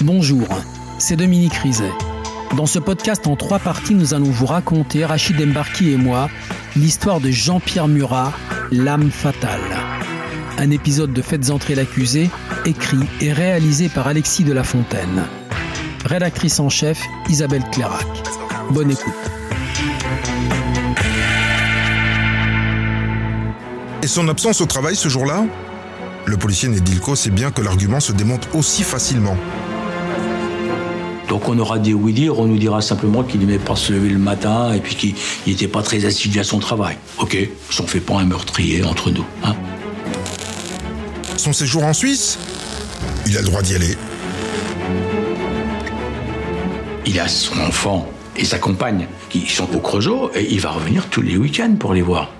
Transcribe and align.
Bonjour, 0.00 0.46
c'est 0.98 1.16
Dominique 1.16 1.54
Rizet. 1.54 1.90
Dans 2.56 2.66
ce 2.66 2.78
podcast 2.78 3.26
en 3.26 3.34
trois 3.34 3.58
parties, 3.58 3.96
nous 3.96 4.14
allons 4.14 4.30
vous 4.30 4.46
raconter, 4.46 5.04
Rachid 5.04 5.42
Embarki 5.42 5.90
et 5.90 5.96
moi, 5.96 6.30
l'histoire 6.76 7.20
de 7.20 7.32
Jean-Pierre 7.32 7.88
Murat, 7.88 8.32
l'âme 8.70 9.10
fatale. 9.10 9.58
Un 10.56 10.70
épisode 10.70 11.12
de 11.12 11.20
Faites 11.20 11.50
entrer 11.50 11.74
l'accusé, 11.74 12.30
écrit 12.64 13.08
et 13.20 13.32
réalisé 13.32 13.88
par 13.88 14.06
Alexis 14.06 14.44
de 14.44 14.52
la 14.52 14.62
Fontaine. 14.62 15.24
Rédactrice 16.04 16.60
en 16.60 16.68
chef, 16.68 17.02
Isabelle 17.28 17.64
Clairac. 17.72 18.06
Bonne 18.70 18.92
écoute. 18.92 19.12
Et 24.00 24.06
son 24.06 24.28
absence 24.28 24.60
au 24.60 24.66
travail 24.66 24.94
ce 24.94 25.08
jour-là? 25.08 25.44
Le 26.24 26.36
policier 26.36 26.68
Nedilko 26.68 27.16
sait 27.16 27.30
bien 27.30 27.50
que 27.50 27.62
l'argument 27.62 27.98
se 27.98 28.12
démonte 28.12 28.48
aussi 28.54 28.84
facilement. 28.84 29.36
Donc 31.38 31.48
on 31.50 31.58
aura 31.60 31.78
dit 31.78 31.94
oui 31.94 32.12
dire, 32.12 32.36
on 32.40 32.46
nous 32.46 32.58
dira 32.58 32.82
simplement 32.82 33.22
qu'il 33.22 33.38
n'aimait 33.38 33.60
pas 33.60 33.76
se 33.76 33.92
lever 33.92 34.08
le 34.08 34.18
matin 34.18 34.72
et 34.72 34.80
puis 34.80 34.96
qu'il 34.96 35.14
n'était 35.46 35.68
pas 35.68 35.82
très 35.82 36.04
assidu 36.04 36.40
à 36.40 36.42
son 36.42 36.58
travail. 36.58 36.96
Ok, 37.16 37.38
on 37.78 37.86
fait 37.86 38.00
pas 38.00 38.18
un 38.18 38.24
meurtrier 38.24 38.82
entre 38.82 39.12
nous. 39.12 39.24
Hein 39.44 39.54
Son 41.36 41.52
séjour 41.52 41.84
en 41.84 41.92
Suisse 41.92 42.40
Il 43.24 43.36
a 43.36 43.40
le 43.40 43.46
droit 43.46 43.62
d'y 43.62 43.76
aller. 43.76 43.96
Il 47.06 47.20
a 47.20 47.28
son 47.28 47.60
enfant 47.60 48.10
et 48.36 48.44
sa 48.44 48.58
compagne 48.58 49.06
qui 49.30 49.46
sont 49.46 49.72
au 49.76 49.78
Creusot 49.78 50.32
et 50.34 50.44
il 50.50 50.60
va 50.60 50.70
revenir 50.70 51.06
tous 51.06 51.22
les 51.22 51.36
week-ends 51.36 51.76
pour 51.78 51.94
les 51.94 52.02
voir. 52.02 52.32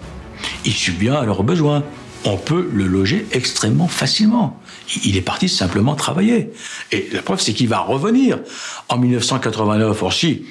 Il 0.65 0.73
subvient 0.73 1.11
à 1.11 1.25
leurs 1.25 1.45
besoins. 1.45 1.85
On 2.25 2.37
peut 2.37 2.69
le 2.73 2.87
loger 2.87 3.27
extrêmement 3.33 3.89
facilement. 3.89 4.61
Il 5.05 5.17
est 5.17 5.23
parti 5.23 5.49
simplement 5.49 5.95
travailler. 5.95 6.51
Et 6.93 7.09
la 7.13 7.23
preuve, 7.23 7.41
c'est 7.41 7.53
qu'il 7.53 7.69
va 7.69 7.81
revenir 7.81 8.39
en 8.89 8.99
1989. 8.99 10.03
Or, 10.03 10.13
si, 10.13 10.45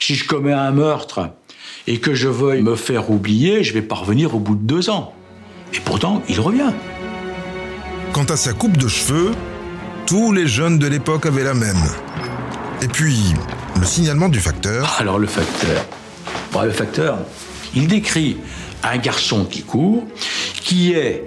si 0.00 0.14
je 0.14 0.26
commets 0.26 0.52
un 0.52 0.72
meurtre 0.72 1.30
et 1.86 1.98
que 1.98 2.14
je 2.14 2.28
veuille 2.28 2.62
me 2.62 2.76
faire 2.76 3.10
oublier, 3.10 3.62
je 3.62 3.72
vais 3.72 3.82
pas 3.82 3.96
revenir 3.96 4.34
au 4.34 4.38
bout 4.38 4.56
de 4.56 4.62
deux 4.62 4.90
ans. 4.90 5.14
Et 5.74 5.80
pourtant, 5.80 6.22
il 6.28 6.40
revient. 6.40 6.72
Quant 8.12 8.24
à 8.24 8.36
sa 8.36 8.52
coupe 8.52 8.76
de 8.76 8.88
cheveux, 8.88 9.32
tous 10.06 10.32
les 10.32 10.46
jeunes 10.46 10.78
de 10.78 10.86
l'époque 10.86 11.26
avaient 11.26 11.44
la 11.44 11.54
même. 11.54 11.82
Et 12.82 12.88
puis, 12.88 13.32
le 13.78 13.86
signalement 13.86 14.28
du 14.28 14.40
facteur. 14.40 14.96
Alors 14.98 15.18
le 15.18 15.26
facteur, 15.26 15.84
bon, 16.52 16.62
le 16.62 16.70
facteur, 16.70 17.18
il 17.74 17.86
décrit 17.86 18.36
un 18.82 18.98
garçon 18.98 19.44
qui 19.44 19.62
court, 19.62 20.04
qui 20.62 20.92
est 20.92 21.24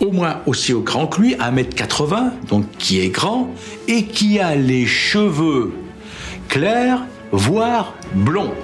au 0.00 0.12
moins 0.12 0.40
aussi 0.46 0.72
grand 0.72 1.06
que 1.06 1.20
lui, 1.20 1.34
1m80, 1.34 2.30
donc 2.48 2.64
qui 2.78 3.00
est 3.00 3.08
grand, 3.08 3.50
et 3.88 4.04
qui 4.04 4.38
a 4.38 4.54
les 4.54 4.86
cheveux 4.86 5.72
clairs, 6.48 7.04
voire 7.32 7.94
blonds. 8.14 8.54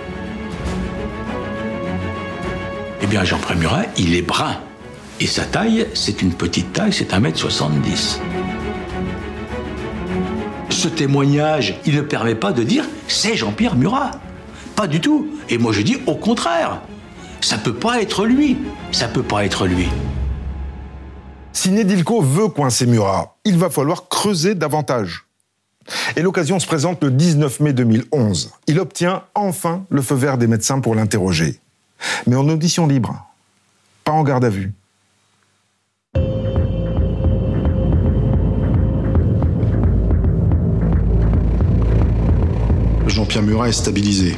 Eh 3.03 3.07
bien, 3.07 3.25
Jean 3.25 3.39
Prémurat, 3.39 3.83
il 3.99 4.15
est 4.15 4.23
brun. 4.23 4.57
Et 5.21 5.27
sa 5.27 5.45
taille, 5.45 5.87
c'est 5.95 6.23
une 6.23 6.33
petite 6.33 6.73
taille, 6.73 6.93
c'est 6.93 7.13
1m70. 7.13 8.19
Ce 10.71 10.89
témoignage, 10.89 11.79
il 11.87 11.95
ne 11.95 12.01
permet 12.01 12.35
pas 12.35 12.53
de 12.53 12.63
dire 12.63 12.85
c'est 13.07 13.37
Jean-Pierre 13.37 13.77
Murat. 13.77 14.13
Pas 14.75 14.87
du 14.87 15.01
tout. 15.01 15.29
Et 15.49 15.57
moi 15.57 15.73
je 15.73 15.83
dis 15.83 15.99
au 16.07 16.15
contraire. 16.15 16.81
Ça 17.41 17.59
peut 17.59 17.75
pas 17.75 18.03
être 18.03 18.27
lui. 18.27 18.57
Ça 18.91 19.07
peut 19.07 19.23
pas 19.23 19.45
être 19.45 19.67
lui. 19.67 19.87
Si 21.55 21.71
Nedilko 21.71 22.21
veut 22.21 22.49
coincer 22.49 22.85
Murat, 22.85 23.37
il 23.45 23.57
va 23.57 23.71
falloir 23.71 24.09
creuser 24.09 24.57
davantage. 24.57 25.25
Et 26.17 26.21
l'occasion 26.21 26.59
se 26.59 26.67
présente 26.67 27.03
le 27.05 27.13
19 27.13 27.61
mai 27.61 27.73
2011. 27.73 28.51
Il 28.67 28.81
obtient 28.81 29.23
enfin 29.37 29.85
le 29.89 30.03
feu 30.03 30.17
vert 30.17 30.37
des 30.37 30.49
médecins 30.49 30.81
pour 30.81 30.97
l'interroger. 30.97 31.61
Mais 32.27 32.35
en 32.35 32.49
audition 32.49 32.89
libre, 32.89 33.25
pas 34.03 34.11
en 34.11 34.25
garde 34.25 34.45
à 34.45 34.51
vue. 34.51 34.73
Jean-Pierre 43.07 43.45
Murat 43.45 43.69
est 43.69 43.73
stabilisé. 43.73 44.37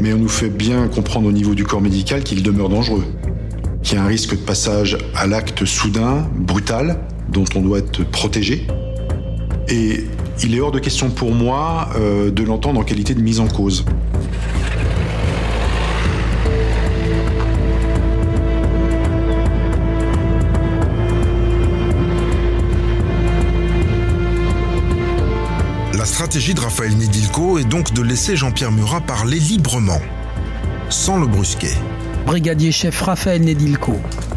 Mais 0.00 0.12
on 0.12 0.18
nous 0.18 0.28
fait 0.28 0.48
bien 0.48 0.86
comprendre 0.86 1.26
au 1.28 1.32
niveau 1.32 1.56
du 1.56 1.64
corps 1.64 1.80
médical 1.80 2.22
qu'il 2.22 2.44
demeure 2.44 2.68
dangereux. 2.68 3.04
Qu'il 3.82 3.98
y 3.98 4.00
a 4.00 4.04
un 4.04 4.06
risque 4.06 4.30
de 4.30 4.44
passage 4.44 4.96
à 5.14 5.26
l'acte 5.26 5.64
soudain, 5.64 6.28
brutal, 6.34 7.00
dont 7.28 7.44
on 7.54 7.60
doit 7.60 7.78
être 7.78 8.04
protégé. 8.04 8.66
Et 9.68 10.04
il 10.42 10.54
est 10.54 10.60
hors 10.60 10.72
de 10.72 10.78
question 10.78 11.10
pour 11.10 11.32
moi 11.32 11.88
euh, 11.96 12.30
de 12.30 12.42
l'entendre 12.42 12.80
en 12.80 12.84
qualité 12.84 13.14
de 13.14 13.20
mise 13.20 13.40
en 13.40 13.48
cause. 13.48 13.84
La 25.94 26.04
stratégie 26.04 26.54
de 26.54 26.60
Raphaël 26.60 26.96
Nedilko 26.96 27.58
est 27.58 27.64
donc 27.64 27.92
de 27.92 28.02
laisser 28.02 28.36
Jean-Pierre 28.36 28.72
Murat 28.72 29.00
parler 29.00 29.38
librement, 29.38 30.00
sans 30.88 31.18
le 31.20 31.26
brusquer. 31.26 31.70
Brigadier 32.26 32.72
chef 32.72 33.00
Raphaël 33.00 33.42
Nedilko, 33.42 33.94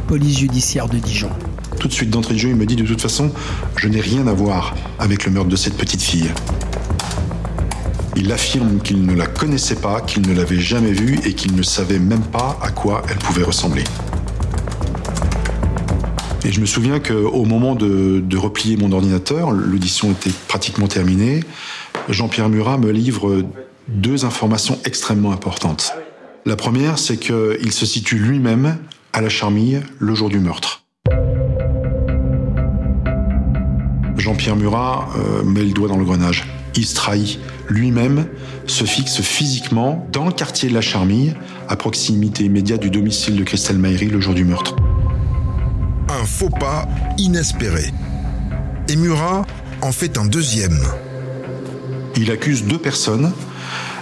police 0.08 0.40
judiciaire 0.40 0.90
de 0.90 0.98
Dijon. 0.98 1.30
Tout 1.80 1.88
de 1.88 1.94
suite 1.94 2.10
d'entrée 2.10 2.34
de 2.34 2.40
jeu, 2.40 2.50
il 2.50 2.56
me 2.56 2.66
dit 2.66 2.76
de 2.76 2.84
toute 2.84 3.02
façon, 3.02 3.32
je 3.78 3.88
n'ai 3.88 4.02
rien 4.02 4.28
à 4.28 4.34
voir 4.34 4.74
avec 4.98 5.26
le 5.26 5.32
meurtre 5.32 5.50
de 5.50 5.56
cette 5.56 5.78
petite 5.78 6.02
fille. 6.02 6.32
Il 8.16 8.32
affirme 8.32 8.80
qu'il 8.80 9.06
ne 9.06 9.14
la 9.14 9.28
connaissait 9.28 9.76
pas, 9.76 10.02
qu'il 10.02 10.28
ne 10.28 10.34
l'avait 10.34 10.60
jamais 10.60 10.94
vue 10.94 11.20
et 11.26 11.34
qu'il 11.34 11.56
ne 11.56 11.62
savait 11.62 12.00
même 12.00 12.24
pas 12.24 12.58
à 12.62 12.72
quoi 12.72 13.04
elle 13.10 13.18
pouvait 13.18 13.44
ressembler. 13.44 13.84
Et 16.44 16.52
je 16.52 16.60
me 16.62 16.66
souviens 16.66 17.00
qu'au 17.00 17.46
moment 17.46 17.76
de, 17.76 18.20
de, 18.20 18.38
replier 18.38 18.78
mon 18.78 18.92
ordinateur, 18.92 19.52
l'audition 19.52 20.12
était 20.12 20.32
pratiquement 20.48 20.88
terminée, 20.88 21.42
Jean-Pierre 22.10 22.50
Murat 22.50 22.78
me 22.78 22.92
livre 22.92 23.44
deux 23.88 24.26
informations 24.26 24.80
extrêmement 24.86 25.32
importantes. 25.32 25.94
La 26.46 26.56
première, 26.56 27.00
c'est 27.00 27.18
qu'il 27.18 27.72
se 27.72 27.86
situe 27.86 28.18
lui-même 28.18 28.78
à 29.14 29.22
la 29.22 29.30
Charmille 29.30 29.82
le 30.00 30.16
jour 30.16 30.30
du 30.30 30.40
meurtre. 30.40 30.84
Jean-Pierre 34.18 34.56
Murat 34.56 35.10
euh, 35.18 35.44
met 35.44 35.64
le 35.64 35.72
doigt 35.72 35.88
dans 35.88 35.98
le 35.98 36.06
grenage. 36.06 36.46
Il 36.76 36.86
se 36.86 36.96
trahit. 36.96 37.40
Lui-même 37.68 38.28
se 38.68 38.84
fixe 38.84 39.22
physiquement 39.22 40.08
dans 40.12 40.26
le 40.26 40.32
quartier 40.32 40.70
de 40.70 40.74
la 40.74 40.82
Charmille, 40.82 41.36
à 41.68 41.76
proximité 41.76 42.44
immédiate 42.44 42.82
du 42.82 42.90
domicile 42.90 43.36
de 43.36 43.44
Christelle 43.44 43.78
Maïri 43.78 44.08
le 44.08 44.20
jour 44.22 44.34
du 44.34 44.46
meurtre 44.46 44.76
un 46.10 46.26
faux 46.26 46.50
pas 46.50 46.88
inespéré. 47.18 47.92
Et 48.90 48.96
Murat 48.96 49.46
en 49.82 49.92
fait 49.92 50.18
un 50.18 50.26
deuxième. 50.26 50.80
Il 52.16 52.32
accuse 52.32 52.64
deux 52.64 52.78
personnes 52.78 53.32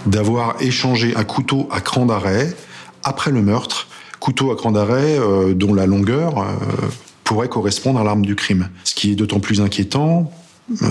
d'avoir 0.06 0.62
échangé 0.62 1.16
un 1.16 1.24
couteau 1.24 1.68
à 1.72 1.82
cran 1.82 2.06
d'arrêt 2.06 2.56
après 3.04 3.32
le 3.32 3.42
meurtre, 3.42 3.88
couteau 4.20 4.52
à 4.52 4.56
cran 4.56 4.72
d'arrêt 4.72 5.20
euh, 5.20 5.54
dont 5.54 5.74
la 5.74 5.86
longueur 5.86 6.40
euh, 6.40 6.56
pourrait 7.24 7.50
correspondre 7.50 8.00
à 8.00 8.04
l'arme 8.04 8.26
du 8.26 8.36
crime. 8.36 8.70
Ce 8.84 8.94
qui 8.94 9.12
est 9.12 9.16
d'autant 9.16 9.40
plus 9.40 9.62
inquiétant 9.62 10.32
euh, 10.82 10.88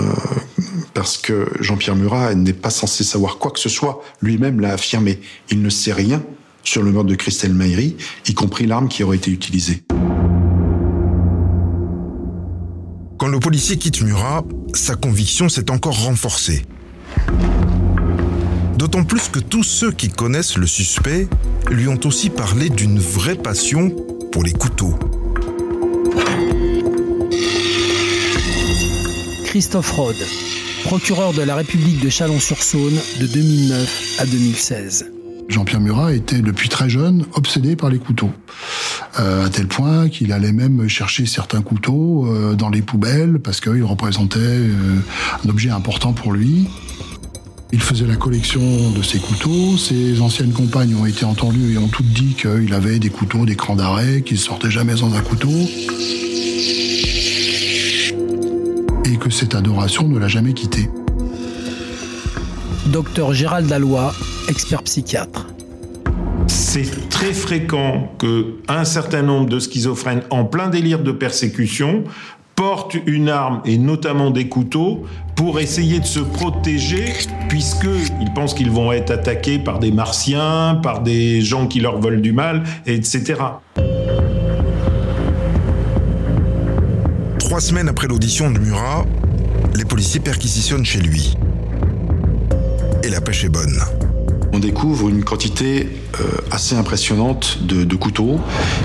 parce 0.93 1.17
que 1.17 1.49
Jean-Pierre 1.59 1.95
Murat 1.95 2.35
n'est 2.35 2.53
pas 2.53 2.69
censé 2.69 3.03
savoir 3.03 3.37
quoi 3.37 3.51
que 3.51 3.59
ce 3.59 3.69
soit, 3.69 4.03
lui-même 4.21 4.59
l'a 4.59 4.73
affirmé. 4.73 5.19
Il 5.49 5.61
ne 5.61 5.69
sait 5.69 5.93
rien 5.93 6.21
sur 6.63 6.83
le 6.83 6.91
meurtre 6.91 7.09
de 7.09 7.15
Christelle 7.15 7.53
Maïri, 7.53 7.97
y 8.27 8.33
compris 8.33 8.65
l'arme 8.67 8.87
qui 8.87 9.03
aurait 9.03 9.17
été 9.17 9.31
utilisée. 9.31 9.83
Quand 13.17 13.27
le 13.27 13.39
policier 13.39 13.77
quitte 13.77 14.01
Murat, 14.01 14.43
sa 14.73 14.95
conviction 14.95 15.49
s'est 15.49 15.71
encore 15.71 16.03
renforcée. 16.03 16.65
D'autant 18.83 19.05
plus 19.05 19.29
que 19.29 19.39
tous 19.39 19.63
ceux 19.63 19.93
qui 19.93 20.09
connaissent 20.09 20.57
le 20.57 20.67
suspect 20.67 21.29
lui 21.71 21.87
ont 21.87 21.99
aussi 22.03 22.29
parlé 22.29 22.67
d'une 22.67 22.99
vraie 22.99 23.35
passion 23.35 23.95
pour 24.29 24.43
les 24.43 24.51
couteaux. 24.51 24.93
Christophe 29.45 29.89
Rode, 29.91 30.27
procureur 30.83 31.31
de 31.31 31.43
la 31.43 31.55
République 31.55 32.01
de 32.01 32.09
Chalon-sur-Saône 32.09 32.99
de 33.21 33.27
2009 33.27 34.17
à 34.19 34.25
2016. 34.25 35.05
Jean-Pierre 35.47 35.79
Murat 35.79 36.13
était 36.13 36.41
depuis 36.41 36.67
très 36.67 36.89
jeune 36.89 37.25
obsédé 37.35 37.77
par 37.77 37.89
les 37.89 37.99
couteaux, 37.99 38.31
euh, 39.17 39.45
à 39.45 39.49
tel 39.49 39.67
point 39.67 40.09
qu'il 40.09 40.33
allait 40.33 40.51
même 40.51 40.89
chercher 40.89 41.25
certains 41.25 41.61
couteaux 41.61 42.27
euh, 42.27 42.55
dans 42.55 42.69
les 42.69 42.81
poubelles 42.81 43.39
parce 43.39 43.61
qu'ils 43.61 43.83
représentaient 43.83 44.39
euh, 44.39 44.99
un 45.45 45.49
objet 45.49 45.69
important 45.69 46.11
pour 46.11 46.33
lui. 46.33 46.67
Il 47.73 47.81
faisait 47.81 48.05
la 48.05 48.15
collection 48.15 48.61
de 48.91 49.01
ces 49.01 49.17
couteaux. 49.17 49.77
Ses 49.77 50.21
anciennes 50.21 50.51
compagnes 50.51 50.93
ont 50.93 51.07
été 51.07 51.25
entendues 51.25 51.73
et 51.73 51.79
ont 51.79 51.87
toutes 51.87 52.05
dit 52.05 52.35
qu'il 52.35 52.71
avait 52.71 52.99
des 52.99 53.09
couteaux, 53.09 53.47
des 53.47 53.55
crans 53.55 53.75
d'arrêt, 53.75 54.21
qu'il 54.21 54.37
sortait 54.37 54.69
jamais 54.69 54.95
sans 54.95 55.15
un 55.15 55.21
couteau. 55.21 55.49
Et 59.05 59.17
que 59.17 59.31
cette 59.31 59.55
adoration 59.55 60.07
ne 60.07 60.19
l'a 60.19 60.27
jamais 60.27 60.53
quitté. 60.53 60.87
Docteur 62.85 63.33
Gérald 63.33 63.67
Dallois, 63.67 64.13
expert 64.49 64.83
psychiatre. 64.83 65.47
C'est 66.45 67.09
très 67.09 67.33
fréquent 67.33 68.13
que 68.19 68.57
un 68.67 68.85
certain 68.85 69.23
nombre 69.23 69.49
de 69.49 69.59
schizophrènes 69.59 70.21
en 70.29 70.45
plein 70.45 70.69
délire 70.69 70.99
de 71.01 71.11
persécution 71.11 72.03
portent 72.63 72.95
une 73.07 73.27
arme 73.27 73.61
et 73.65 73.77
notamment 73.77 74.31
des 74.31 74.47
couteaux 74.47 75.03
pour 75.35 75.59
essayer 75.59 75.99
de 75.99 76.05
se 76.05 76.21
protéger 76.21 77.11
puisqu'ils 77.49 78.33
pensent 78.33 78.53
qu'ils 78.53 78.71
vont 78.71 78.93
être 78.93 79.11
attaqués 79.11 79.59
par 79.59 79.79
des 79.79 79.91
martiens, 79.91 80.79
par 80.81 81.01
des 81.01 81.41
gens 81.41 81.67
qui 81.67 81.81
leur 81.81 81.99
veulent 81.99 82.21
du 82.21 82.31
mal, 82.31 82.63
etc. 82.85 83.35
Trois 87.37 87.59
semaines 87.59 87.89
après 87.89 88.07
l'audition 88.07 88.49
de 88.49 88.59
Murat, 88.59 89.03
les 89.75 89.83
policiers 89.83 90.21
perquisitionnent 90.21 90.85
chez 90.85 91.01
lui. 91.01 91.35
Et 93.03 93.09
la 93.09 93.19
pêche 93.19 93.43
est 93.43 93.49
bonne. 93.49 93.77
On 94.53 94.59
découvre 94.59 95.09
une 95.09 95.25
quantité 95.25 95.89
euh, 96.21 96.23
assez 96.49 96.77
impressionnante 96.77 97.57
de, 97.63 97.83
de 97.83 97.95
couteaux 97.97 98.39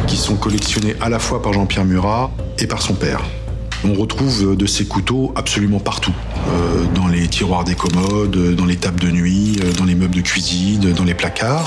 qui 0.09 0.17
sont 0.17 0.35
collectionnés 0.35 0.97
à 1.01 1.09
la 1.09 1.21
fois 1.21 1.41
par 1.43 1.53
Jean-Pierre 1.53 1.85
Murat 1.85 2.33
et 2.59 2.67
par 2.67 2.83
son 2.83 2.95
père. 2.95 3.23
On 3.85 3.95
retrouve 3.95 4.57
de 4.57 4.67
ces 4.67 4.87
couteaux 4.87 5.33
absolument 5.37 5.79
partout. 5.79 6.15
Euh, 6.49 6.85
dans 6.95 7.07
les 7.07 7.29
tiroirs 7.29 7.65
des 7.65 7.77
commodes, 7.77 8.57
dans 8.57 8.67
les 8.67 8.77
tables 8.77 8.99
de 8.99 9.11
nuit, 9.11 9.57
euh, 9.63 9.73
dans 9.73 9.85
les 9.85 9.95
meubles 9.95 10.17
de 10.17 10.21
cuisine, 10.21 10.93
dans 10.93 11.05
les 11.05 11.15
placards. 11.15 11.65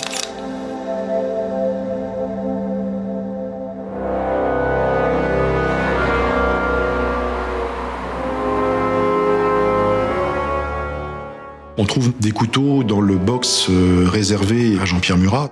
On 11.78 11.86
trouve 11.86 12.12
des 12.20 12.32
couteaux 12.32 12.84
dans 12.84 13.02
le 13.02 13.18
box 13.18 13.68
euh, 13.70 14.06
réservé 14.08 14.78
à 14.82 14.86
Jean-Pierre 14.86 15.18
Murat, 15.18 15.50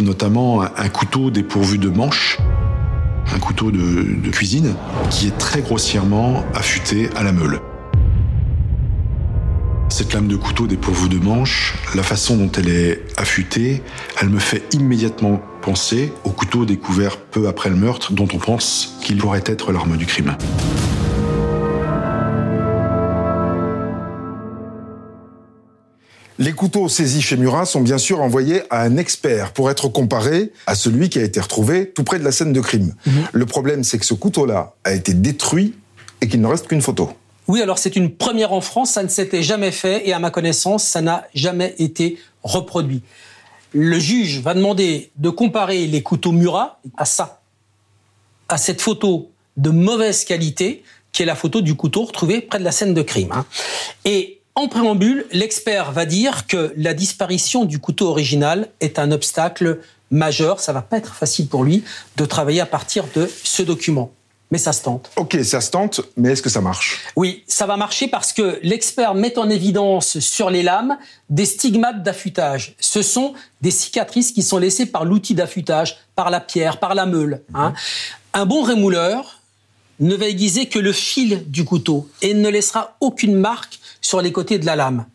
notamment 0.00 0.62
un 0.62 0.88
couteau 0.88 1.30
dépourvu 1.30 1.76
de 1.78 1.88
manche, 1.88 2.38
un 3.34 3.38
couteau 3.38 3.70
de, 3.70 4.30
cuisine 4.30 4.74
qui 5.10 5.28
est 5.28 5.38
très 5.38 5.62
grossièrement 5.62 6.44
affûté 6.54 7.10
à 7.16 7.22
la 7.22 7.32
meule. 7.32 7.60
Cette 9.88 10.14
lame 10.14 10.26
de 10.26 10.36
couteau 10.36 10.66
dépourvue 10.66 11.08
de 11.08 11.18
manche, 11.18 11.74
la 11.94 12.02
façon 12.02 12.36
dont 12.36 12.50
elle 12.56 12.68
est 12.68 13.02
affûtée, 13.18 13.82
elle 14.20 14.30
me 14.30 14.38
fait 14.38 14.62
immédiatement 14.74 15.42
penser 15.60 16.12
au 16.24 16.30
couteau 16.30 16.64
découvert 16.64 17.18
peu 17.18 17.46
après 17.46 17.68
le 17.68 17.76
meurtre 17.76 18.12
dont 18.12 18.28
on 18.32 18.38
pense 18.38 18.96
qu'il 19.02 19.18
pourrait 19.18 19.44
être 19.46 19.70
l'arme 19.70 19.96
du 19.96 20.06
crime. 20.06 20.34
Les 26.42 26.54
couteaux 26.54 26.88
saisis 26.88 27.22
chez 27.22 27.36
Murat 27.36 27.66
sont 27.66 27.82
bien 27.82 27.98
sûr 27.98 28.20
envoyés 28.20 28.62
à 28.68 28.82
un 28.82 28.96
expert 28.96 29.52
pour 29.52 29.70
être 29.70 29.86
comparé 29.86 30.50
à 30.66 30.74
celui 30.74 31.08
qui 31.08 31.20
a 31.20 31.22
été 31.22 31.38
retrouvé 31.38 31.90
tout 31.90 32.02
près 32.02 32.18
de 32.18 32.24
la 32.24 32.32
scène 32.32 32.52
de 32.52 32.60
crime. 32.60 32.96
Le 33.30 33.46
problème, 33.46 33.84
c'est 33.84 33.96
que 33.96 34.04
ce 34.04 34.14
couteau-là 34.14 34.74
a 34.82 34.92
été 34.92 35.14
détruit 35.14 35.74
et 36.20 36.26
qu'il 36.26 36.40
ne 36.40 36.48
reste 36.48 36.66
qu'une 36.66 36.82
photo. 36.82 37.10
Oui, 37.46 37.62
alors 37.62 37.78
c'est 37.78 37.94
une 37.94 38.10
première 38.10 38.52
en 38.52 38.60
France, 38.60 38.90
ça 38.90 39.04
ne 39.04 39.08
s'était 39.08 39.44
jamais 39.44 39.70
fait 39.70 40.08
et 40.08 40.12
à 40.12 40.18
ma 40.18 40.32
connaissance, 40.32 40.82
ça 40.82 41.00
n'a 41.00 41.28
jamais 41.32 41.76
été 41.78 42.18
reproduit. 42.42 43.02
Le 43.72 44.00
juge 44.00 44.40
va 44.40 44.54
demander 44.54 45.12
de 45.18 45.30
comparer 45.30 45.86
les 45.86 46.02
couteaux 46.02 46.32
Murat 46.32 46.80
à 46.96 47.04
ça, 47.04 47.40
à 48.48 48.58
cette 48.58 48.82
photo 48.82 49.30
de 49.56 49.70
mauvaise 49.70 50.24
qualité 50.24 50.82
qui 51.12 51.22
est 51.22 51.26
la 51.26 51.36
photo 51.36 51.60
du 51.60 51.76
couteau 51.76 52.02
retrouvé 52.04 52.40
près 52.40 52.58
de 52.58 52.64
la 52.64 52.72
scène 52.72 52.94
de 52.94 53.02
crime. 53.02 53.30
hein. 53.30 53.46
Et 54.04 54.40
en 54.54 54.68
préambule, 54.68 55.26
l'expert 55.32 55.92
va 55.92 56.04
dire 56.04 56.46
que 56.46 56.72
la 56.76 56.94
disparition 56.94 57.64
du 57.64 57.78
couteau 57.78 58.08
original 58.08 58.68
est 58.80 58.98
un 58.98 59.10
obstacle 59.10 59.80
majeur. 60.10 60.60
Ça 60.60 60.72
va 60.72 60.82
pas 60.82 60.98
être 60.98 61.14
facile 61.14 61.48
pour 61.48 61.64
lui 61.64 61.84
de 62.16 62.24
travailler 62.26 62.60
à 62.60 62.66
partir 62.66 63.04
de 63.14 63.30
ce 63.44 63.62
document. 63.62 64.10
Mais 64.50 64.58
ça 64.58 64.74
se 64.74 64.82
tente. 64.82 65.10
Ok, 65.16 65.38
ça 65.44 65.62
se 65.62 65.70
tente, 65.70 66.02
mais 66.18 66.32
est-ce 66.32 66.42
que 66.42 66.50
ça 66.50 66.60
marche? 66.60 67.00
Oui, 67.16 67.42
ça 67.46 67.64
va 67.64 67.78
marcher 67.78 68.08
parce 68.08 68.34
que 68.34 68.58
l'expert 68.62 69.14
met 69.14 69.38
en 69.38 69.48
évidence 69.48 70.18
sur 70.18 70.50
les 70.50 70.62
lames 70.62 70.98
des 71.30 71.46
stigmates 71.46 72.02
d'affûtage. 72.02 72.74
Ce 72.78 73.00
sont 73.00 73.32
des 73.62 73.70
cicatrices 73.70 74.30
qui 74.32 74.42
sont 74.42 74.58
laissées 74.58 74.84
par 74.84 75.06
l'outil 75.06 75.34
d'affûtage, 75.34 75.96
par 76.14 76.28
la 76.28 76.40
pierre, 76.40 76.78
par 76.78 76.94
la 76.94 77.06
meule. 77.06 77.40
hein. 77.54 77.72
Un 78.34 78.44
bon 78.44 78.62
rémouleur 78.62 79.40
ne 80.02 80.14
va 80.14 80.26
aiguiser 80.28 80.66
que 80.66 80.78
le 80.78 80.92
fil 80.92 81.44
du 81.46 81.64
couteau 81.64 82.08
et 82.20 82.34
ne 82.34 82.48
laissera 82.48 82.96
aucune 83.00 83.34
marque 83.34 83.78
sur 84.00 84.20
les 84.20 84.32
côtés 84.32 84.58
de 84.58 84.66
la 84.66 84.76
lame. 84.76 85.06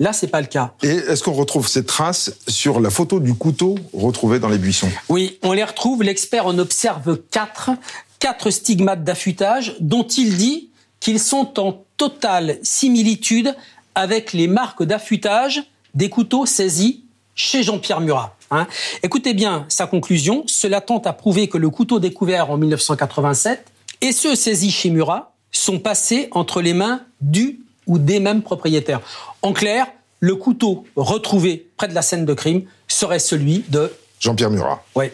Là, 0.00 0.14
c'est 0.14 0.28
pas 0.28 0.40
le 0.40 0.46
cas. 0.46 0.72
Et 0.82 0.88
est-ce 0.88 1.22
qu'on 1.22 1.34
retrouve 1.34 1.68
ces 1.68 1.84
traces 1.84 2.32
sur 2.48 2.80
la 2.80 2.88
photo 2.88 3.20
du 3.20 3.34
couteau 3.34 3.76
retrouvé 3.92 4.38
dans 4.40 4.48
les 4.48 4.56
buissons? 4.56 4.88
Oui, 5.10 5.38
on 5.42 5.52
les 5.52 5.62
retrouve. 5.62 6.02
L'expert 6.02 6.46
en 6.46 6.58
observe 6.58 7.18
quatre, 7.30 7.70
quatre 8.18 8.50
stigmates 8.50 9.04
d'affûtage 9.04 9.76
dont 9.80 10.06
il 10.06 10.38
dit 10.38 10.70
qu'ils 11.00 11.20
sont 11.20 11.60
en 11.60 11.84
totale 11.98 12.58
similitude 12.62 13.54
avec 13.94 14.32
les 14.32 14.46
marques 14.46 14.82
d'affûtage 14.82 15.62
des 15.94 16.08
couteaux 16.08 16.46
saisis 16.46 17.04
chez 17.34 17.62
Jean-Pierre 17.62 18.00
Murat. 18.00 18.36
hein. 18.50 18.66
Écoutez 19.02 19.34
bien 19.34 19.66
sa 19.68 19.86
conclusion. 19.86 20.44
Cela 20.46 20.80
tente 20.80 21.06
à 21.06 21.12
prouver 21.12 21.48
que 21.48 21.58
le 21.58 21.68
couteau 21.68 22.00
découvert 22.00 22.50
en 22.50 22.56
1987 22.56 23.66
et 24.00 24.12
ceux 24.12 24.34
saisis 24.34 24.70
chez 24.70 24.90
Murat 24.90 25.34
sont 25.52 25.78
passés 25.78 26.28
entre 26.32 26.62
les 26.62 26.74
mains 26.74 27.02
du 27.20 27.60
ou 27.86 27.98
des 27.98 28.20
mêmes 28.20 28.42
propriétaires. 28.42 29.00
En 29.42 29.52
clair, 29.52 29.86
le 30.20 30.36
couteau 30.36 30.86
retrouvé 30.96 31.68
près 31.76 31.88
de 31.88 31.94
la 31.94 32.02
scène 32.02 32.24
de 32.24 32.34
crime 32.34 32.62
serait 32.88 33.18
celui 33.18 33.64
de... 33.68 33.92
Jean-Pierre 34.20 34.50
Murat. 34.50 34.84
Ouais. 34.94 35.12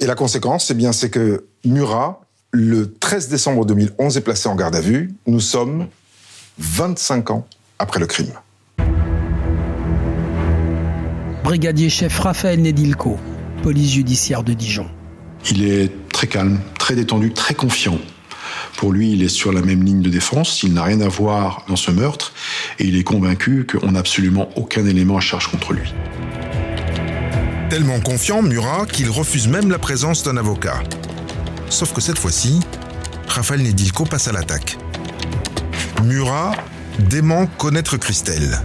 Et 0.00 0.06
la 0.06 0.14
conséquence, 0.14 0.70
eh 0.70 0.74
bien, 0.74 0.92
c'est 0.92 1.10
que 1.10 1.46
Murat, 1.64 2.20
le 2.50 2.92
13 2.94 3.28
décembre 3.28 3.64
2011, 3.64 4.16
est 4.16 4.20
placé 4.20 4.48
en 4.48 4.56
garde 4.56 4.74
à 4.74 4.80
vue. 4.80 5.14
Nous 5.26 5.40
sommes 5.40 5.86
25 6.58 7.30
ans 7.30 7.46
après 7.78 8.00
le 8.00 8.06
crime. 8.06 8.32
Brigadier 11.44 11.88
chef 11.88 12.18
Raphaël 12.18 12.60
Nedilko, 12.60 13.16
police 13.62 13.92
judiciaire 13.92 14.42
de 14.42 14.52
Dijon. 14.52 14.88
Il 15.50 15.64
est 15.64 15.90
très 16.20 16.26
calme, 16.26 16.60
très 16.78 16.94
détendu, 16.94 17.32
très 17.32 17.54
confiant. 17.54 17.98
Pour 18.76 18.92
lui, 18.92 19.12
il 19.12 19.22
est 19.22 19.30
sur 19.30 19.54
la 19.54 19.62
même 19.62 19.82
ligne 19.82 20.02
de 20.02 20.10
défense, 20.10 20.62
il 20.62 20.74
n'a 20.74 20.82
rien 20.82 21.00
à 21.00 21.08
voir 21.08 21.64
dans 21.66 21.76
ce 21.76 21.90
meurtre, 21.90 22.34
et 22.78 22.84
il 22.84 22.98
est 22.98 23.04
convaincu 23.04 23.66
qu'on 23.66 23.92
n'a 23.92 24.00
absolument 24.00 24.50
aucun 24.54 24.84
élément 24.84 25.16
à 25.16 25.20
charge 25.20 25.46
contre 25.46 25.72
lui. 25.72 25.94
Tellement 27.70 28.00
confiant, 28.00 28.42
Murat, 28.42 28.84
qu'il 28.84 29.08
refuse 29.08 29.48
même 29.48 29.70
la 29.70 29.78
présence 29.78 30.22
d'un 30.22 30.36
avocat. 30.36 30.82
Sauf 31.70 31.94
que 31.94 32.02
cette 32.02 32.18
fois-ci, 32.18 32.60
Raphaël 33.26 33.62
Nedilko 33.62 34.04
passe 34.04 34.28
à 34.28 34.32
l'attaque. 34.32 34.76
Murat 36.04 36.52
dément 36.98 37.46
connaître 37.46 37.96
Christelle. 37.96 38.60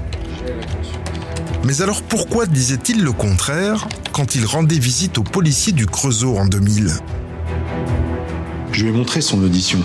Mais 1.64 1.82
alors 1.82 2.04
pourquoi 2.04 2.48
disait-il 2.48 3.02
le 3.02 3.14
contraire 3.14 3.88
quand 4.12 4.36
il 4.36 4.46
rendait 4.46 4.78
visite 4.78 5.18
aux 5.20 5.24
policiers 5.24 5.72
du 5.72 5.86
Creusot 5.86 6.38
en 6.38 6.48
2000 6.48 6.92
Je 8.76 8.84
lui 8.84 8.90
ai 8.90 8.92
montré 8.92 9.22
son 9.22 9.42
audition, 9.42 9.80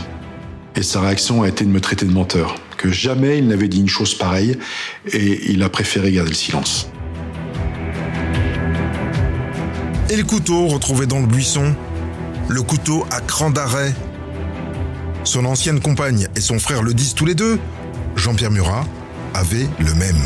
et 0.75 0.83
sa 0.83 1.01
réaction 1.01 1.45
a 1.45 1.49
été 1.49 1.65
de 1.65 1.71
me 1.71 1.81
traiter 1.81 2.07
de 2.07 2.11
menteur, 2.11 2.57
que 2.77 2.91
jamais 2.91 3.39
il 3.39 3.47
n'avait 3.47 3.69
dit 3.69 3.79
une 3.79 3.89
chose 3.89 4.17
pareille, 4.17 4.59
et 5.13 5.53
il 5.53 5.63
a 5.63 5.69
préféré 5.69 6.11
garder 6.11 6.31
le 6.31 6.35
silence. 6.35 6.89
Et 10.09 10.17
le 10.17 10.25
couteau 10.25 10.67
retrouvé 10.67 11.07
dans 11.07 11.21
le 11.21 11.29
buisson? 11.29 11.73
Le 12.49 12.63
couteau 12.63 13.07
à 13.13 13.21
cran 13.21 13.51
d'arrêt 13.51 13.95
Son 15.23 15.45
ancienne 15.45 15.79
compagne 15.79 16.27
et 16.35 16.41
son 16.41 16.59
frère 16.59 16.83
le 16.83 16.93
disent 16.93 17.15
tous 17.15 17.27
les 17.27 17.37
deux. 17.37 17.61
Jean-Pierre 18.17 18.51
Murat 18.51 18.85
avait 19.35 19.69
le 19.79 19.95
même. 19.95 20.25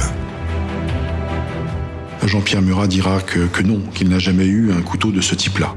Jean-Pierre 2.24 2.62
Murat 2.62 2.86
dira 2.86 3.20
que, 3.20 3.40
que 3.40 3.62
non, 3.62 3.82
qu'il 3.92 4.08
n'a 4.08 4.18
jamais 4.18 4.46
eu 4.46 4.72
un 4.72 4.80
couteau 4.80 5.10
de 5.12 5.20
ce 5.20 5.34
type-là. 5.34 5.74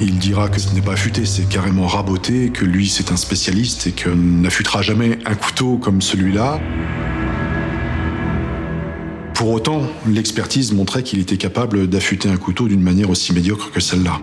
Il 0.00 0.18
dira 0.18 0.48
que 0.48 0.58
ce 0.58 0.74
n'est 0.74 0.80
pas 0.80 0.92
affûté, 0.92 1.24
c'est 1.24 1.48
carrément 1.48 1.86
raboté, 1.86 2.50
que 2.50 2.64
lui 2.64 2.88
c'est 2.88 3.12
un 3.12 3.16
spécialiste 3.16 3.86
et 3.86 3.92
que 3.92 4.10
n'affûtera 4.10 4.82
jamais 4.82 5.18
un 5.24 5.34
couteau 5.34 5.78
comme 5.78 6.02
celui-là. 6.02 6.60
Pour 9.34 9.50
autant, 9.50 9.82
l'expertise 10.06 10.72
montrait 10.72 11.02
qu'il 11.02 11.20
était 11.20 11.36
capable 11.36 11.88
d'affûter 11.88 12.28
un 12.28 12.36
couteau 12.36 12.66
d'une 12.66 12.80
manière 12.82 13.10
aussi 13.10 13.32
médiocre 13.32 13.70
que 13.70 13.80
celle-là. 13.80 14.20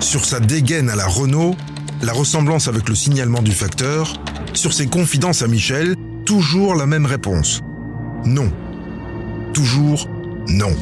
Sur 0.00 0.24
sa 0.24 0.40
dégaine 0.40 0.90
à 0.90 0.96
la 0.96 1.06
Renault, 1.06 1.54
la 2.02 2.12
ressemblance 2.12 2.68
avec 2.68 2.88
le 2.88 2.94
signalement 2.94 3.42
du 3.42 3.52
facteur, 3.52 4.14
sur 4.54 4.72
ses 4.72 4.86
confidences 4.86 5.42
à 5.42 5.48
Michel, 5.48 5.96
toujours 6.24 6.74
la 6.74 6.86
même 6.86 7.06
réponse. 7.06 7.60
Non. 8.24 8.50
Toujours 9.52 10.08
non. 10.48 10.74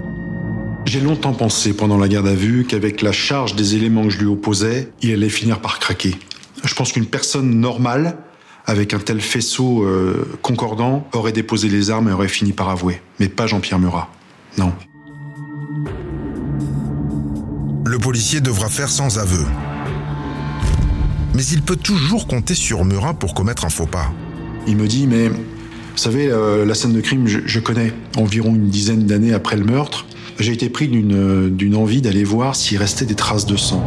J'ai 0.86 1.00
longtemps 1.00 1.32
pensé 1.32 1.72
pendant 1.72 1.98
la 1.98 2.08
garde 2.08 2.26
à 2.26 2.34
vue 2.34 2.64
qu'avec 2.64 3.02
la 3.02 3.12
charge 3.12 3.54
des 3.54 3.76
éléments 3.76 4.04
que 4.04 4.10
je 4.10 4.18
lui 4.18 4.26
opposais, 4.26 4.90
il 5.02 5.12
allait 5.12 5.28
finir 5.28 5.60
par 5.60 5.78
craquer. 5.78 6.16
Je 6.64 6.74
pense 6.74 6.92
qu'une 6.92 7.06
personne 7.06 7.60
normale 7.60 8.18
avec 8.66 8.94
un 8.94 8.98
tel 8.98 9.20
faisceau 9.20 9.82
euh, 9.84 10.38
concordant, 10.42 11.06
aurait 11.12 11.32
déposé 11.32 11.68
les 11.68 11.90
armes 11.90 12.08
et 12.08 12.12
aurait 12.12 12.28
fini 12.28 12.52
par 12.52 12.68
avouer. 12.68 13.00
Mais 13.18 13.28
pas 13.28 13.46
Jean-Pierre 13.46 13.78
Murat. 13.78 14.08
Non. 14.58 14.72
Le 17.84 17.98
policier 17.98 18.40
devra 18.40 18.68
faire 18.68 18.88
sans 18.88 19.18
aveu. 19.18 19.44
Mais 21.34 21.44
il 21.46 21.62
peut 21.62 21.76
toujours 21.76 22.26
compter 22.26 22.54
sur 22.54 22.84
Murat 22.84 23.14
pour 23.14 23.34
commettre 23.34 23.64
un 23.64 23.70
faux 23.70 23.86
pas. 23.86 24.12
Il 24.66 24.76
me 24.76 24.86
dit, 24.86 25.06
mais 25.06 25.28
vous 25.28 25.36
savez, 25.96 26.28
euh, 26.28 26.64
la 26.64 26.74
scène 26.74 26.92
de 26.92 27.00
crime, 27.00 27.26
je, 27.26 27.40
je 27.44 27.60
connais. 27.60 27.92
Environ 28.16 28.54
une 28.54 28.68
dizaine 28.68 29.04
d'années 29.04 29.32
après 29.32 29.56
le 29.56 29.64
meurtre, 29.64 30.06
j'ai 30.38 30.52
été 30.52 30.68
pris 30.68 30.88
d'une 30.88 31.50
d'une 31.56 31.76
envie 31.76 32.00
d'aller 32.00 32.24
voir 32.24 32.56
s'il 32.56 32.78
restait 32.78 33.04
des 33.04 33.14
traces 33.14 33.46
de 33.46 33.56
sang. 33.56 33.82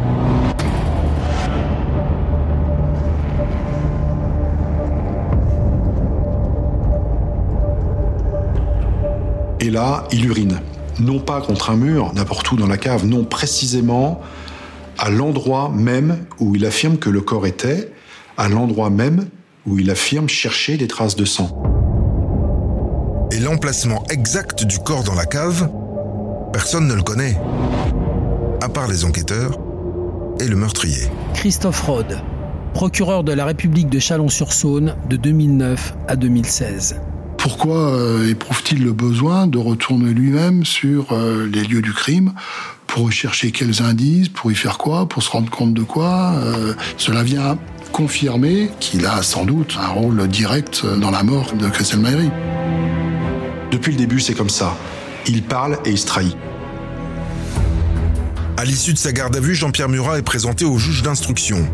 Et 9.60 9.70
là, 9.70 10.04
il 10.12 10.26
urine. 10.26 10.60
Non 11.00 11.18
pas 11.18 11.40
contre 11.40 11.70
un 11.70 11.76
mur, 11.76 12.12
n'importe 12.14 12.52
où 12.52 12.56
dans 12.56 12.66
la 12.66 12.76
cave, 12.76 13.06
non 13.06 13.24
précisément 13.24 14.20
à 14.98 15.10
l'endroit 15.10 15.72
même 15.74 16.18
où 16.38 16.54
il 16.54 16.66
affirme 16.66 16.98
que 16.98 17.10
le 17.10 17.20
corps 17.20 17.46
était, 17.46 17.90
à 18.36 18.48
l'endroit 18.48 18.90
même 18.90 19.26
où 19.66 19.78
il 19.78 19.90
affirme 19.90 20.28
chercher 20.28 20.76
des 20.76 20.86
traces 20.86 21.16
de 21.16 21.24
sang. 21.24 21.62
Et 23.32 23.38
l'emplacement 23.38 24.04
exact 24.10 24.64
du 24.64 24.78
corps 24.78 25.02
dans 25.02 25.14
la 25.14 25.26
cave, 25.26 25.70
personne 26.54 26.86
ne 26.86 26.94
le 26.94 27.02
connaît. 27.02 27.36
À 28.62 28.68
part 28.68 28.86
les 28.86 29.04
enquêteurs 29.04 29.58
et 30.38 30.46
le 30.46 30.54
meurtrier. 30.54 31.08
Christophe 31.34 31.80
Rode, 31.80 32.20
procureur 32.74 33.24
de 33.24 33.32
la 33.32 33.44
République 33.44 33.88
de 33.88 33.98
Chalon-sur-Saône 33.98 34.94
de 35.10 35.16
2009 35.16 35.96
à 36.06 36.14
2016. 36.14 37.00
Pourquoi 37.38 37.96
euh, 37.96 38.30
éprouve-t-il 38.30 38.84
le 38.84 38.92
besoin 38.92 39.48
de 39.48 39.58
retourner 39.58 40.14
lui-même 40.14 40.64
sur 40.64 41.10
euh, 41.10 41.50
les 41.52 41.64
lieux 41.64 41.82
du 41.82 41.92
crime 41.92 42.32
pour 42.86 43.06
rechercher 43.06 43.50
quels 43.50 43.82
indices, 43.82 44.28
pour 44.28 44.52
y 44.52 44.54
faire 44.54 44.78
quoi, 44.78 45.08
pour 45.08 45.24
se 45.24 45.30
rendre 45.30 45.50
compte 45.50 45.74
de 45.74 45.82
quoi 45.82 46.34
euh, 46.36 46.74
Cela 46.98 47.24
vient 47.24 47.58
confirmer 47.90 48.70
qu'il 48.78 49.06
a 49.06 49.24
sans 49.24 49.44
doute 49.44 49.76
un 49.82 49.88
rôle 49.88 50.28
direct 50.28 50.86
dans 51.00 51.10
la 51.10 51.24
mort 51.24 51.52
de 51.54 51.68
Christelle 51.68 51.98
Maillery. 51.98 52.30
Depuis 53.72 53.90
le 53.90 53.98
début, 53.98 54.20
c'est 54.20 54.34
comme 54.34 54.50
ça. 54.50 54.76
Il 55.26 55.42
parle 55.42 55.78
et 55.84 55.90
il 55.90 55.98
se 55.98 56.06
trahit. 56.06 56.36
À 58.56 58.64
l'issue 58.64 58.92
de 58.92 58.98
sa 58.98 59.12
garde 59.12 59.34
à 59.36 59.40
vue, 59.40 59.54
Jean-Pierre 59.54 59.88
Murat 59.88 60.18
est 60.18 60.22
présenté 60.22 60.64
au 60.64 60.78
juge 60.78 61.02
d'instruction. 61.02 61.66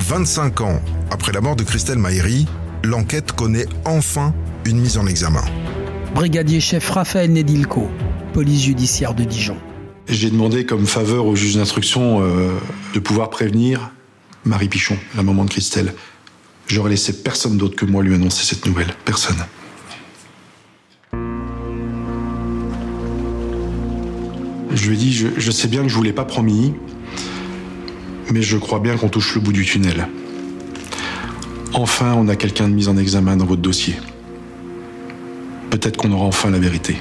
25 0.00 0.60
ans 0.60 0.80
après 1.10 1.32
la 1.32 1.40
mort 1.40 1.56
de 1.56 1.64
Christelle 1.64 1.98
Maillery, 1.98 2.46
l'enquête 2.82 3.32
connaît 3.32 3.66
enfin 3.84 4.32
une 4.64 4.78
mise 4.78 4.96
en 4.96 5.06
examen. 5.06 5.44
Brigadier 6.14 6.60
chef 6.60 6.88
Raphaël 6.90 7.32
Nedilko, 7.32 7.90
police 8.32 8.62
judiciaire 8.64 9.14
de 9.14 9.24
Dijon. 9.24 9.56
J'ai 10.08 10.30
demandé 10.30 10.66
comme 10.66 10.86
faveur 10.86 11.26
au 11.26 11.34
juge 11.34 11.56
d'instruction 11.56 12.22
euh, 12.22 12.50
de 12.94 13.00
pouvoir 13.00 13.30
prévenir 13.30 13.90
Marie 14.44 14.68
Pichon, 14.68 14.96
la 15.16 15.22
maman 15.22 15.44
de 15.44 15.50
Christelle. 15.50 15.94
J'aurais 16.66 16.90
laissé 16.90 17.22
personne 17.22 17.56
d'autre 17.56 17.76
que 17.76 17.84
moi 17.84 18.02
lui 18.02 18.14
annoncer 18.14 18.44
cette 18.44 18.66
nouvelle. 18.66 18.94
Personne. 19.04 19.36
Je 24.84 24.90
lui 24.90 24.96
ai 24.96 24.98
dit, 24.98 25.12
je, 25.14 25.28
je 25.38 25.50
sais 25.50 25.66
bien 25.66 25.80
que 25.80 25.88
je 25.88 25.94
vous 25.94 26.02
l'ai 26.02 26.12
pas 26.12 26.26
promis, 26.26 26.74
mais 28.30 28.42
je 28.42 28.58
crois 28.58 28.80
bien 28.80 28.98
qu'on 28.98 29.08
touche 29.08 29.34
le 29.34 29.40
bout 29.40 29.54
du 29.54 29.64
tunnel. 29.64 30.08
Enfin, 31.72 32.12
on 32.18 32.28
a 32.28 32.36
quelqu'un 32.36 32.68
de 32.68 32.74
mis 32.74 32.86
en 32.86 32.98
examen 32.98 33.34
dans 33.34 33.46
votre 33.46 33.62
dossier. 33.62 33.94
Peut-être 35.70 35.96
qu'on 35.96 36.12
aura 36.12 36.26
enfin 36.26 36.50
la 36.50 36.58
vérité. 36.58 36.98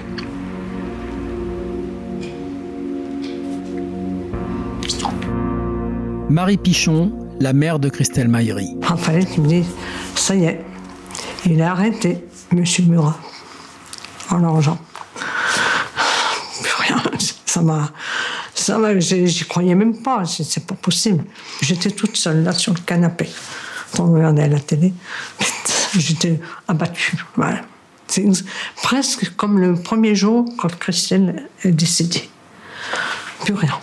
Marie 6.29 6.55
Pichon, 6.55 7.11
la 7.41 7.51
mère 7.51 7.79
de 7.79 7.89
Christelle 7.89 8.29
Maillery. 8.29 8.77
Raphaël 8.81 9.25
qui 9.25 9.41
me 9.41 9.47
dit 9.49 9.65
Ça 10.15 10.35
y 10.35 10.45
est, 10.45 10.63
il 11.45 11.61
a 11.61 11.71
arrêté, 11.71 12.23
monsieur 12.53 12.85
Murat, 12.85 13.19
en 14.29 14.37
l'argent. 14.37 14.79
Ça 17.53 17.61
m'a. 17.61 17.91
Ça 18.55 18.79
m'a. 18.79 18.99
J'y 18.99 19.45
croyais 19.45 19.75
même 19.75 20.01
pas, 20.01 20.25
c'est 20.25 20.65
pas 20.65 20.73
possible. 20.73 21.23
J'étais 21.61 21.91
toute 21.91 22.17
seule 22.17 22.43
là 22.43 22.51
sur 22.51 22.73
le 22.73 22.79
canapé. 22.79 23.29
On 23.99 24.11
regardait 24.11 24.49
la 24.49 24.59
télé. 24.59 24.91
J'étais 25.95 26.39
abattue. 26.67 27.15
Voilà. 27.35 27.61
C'est 28.07 28.25
presque 28.81 29.35
comme 29.35 29.59
le 29.59 29.75
premier 29.75 30.15
jour 30.15 30.45
quand 30.57 30.75
Christelle 30.79 31.47
est 31.63 31.71
décédée. 31.71 32.27
Plus 33.41 33.53
rien. 33.53 33.77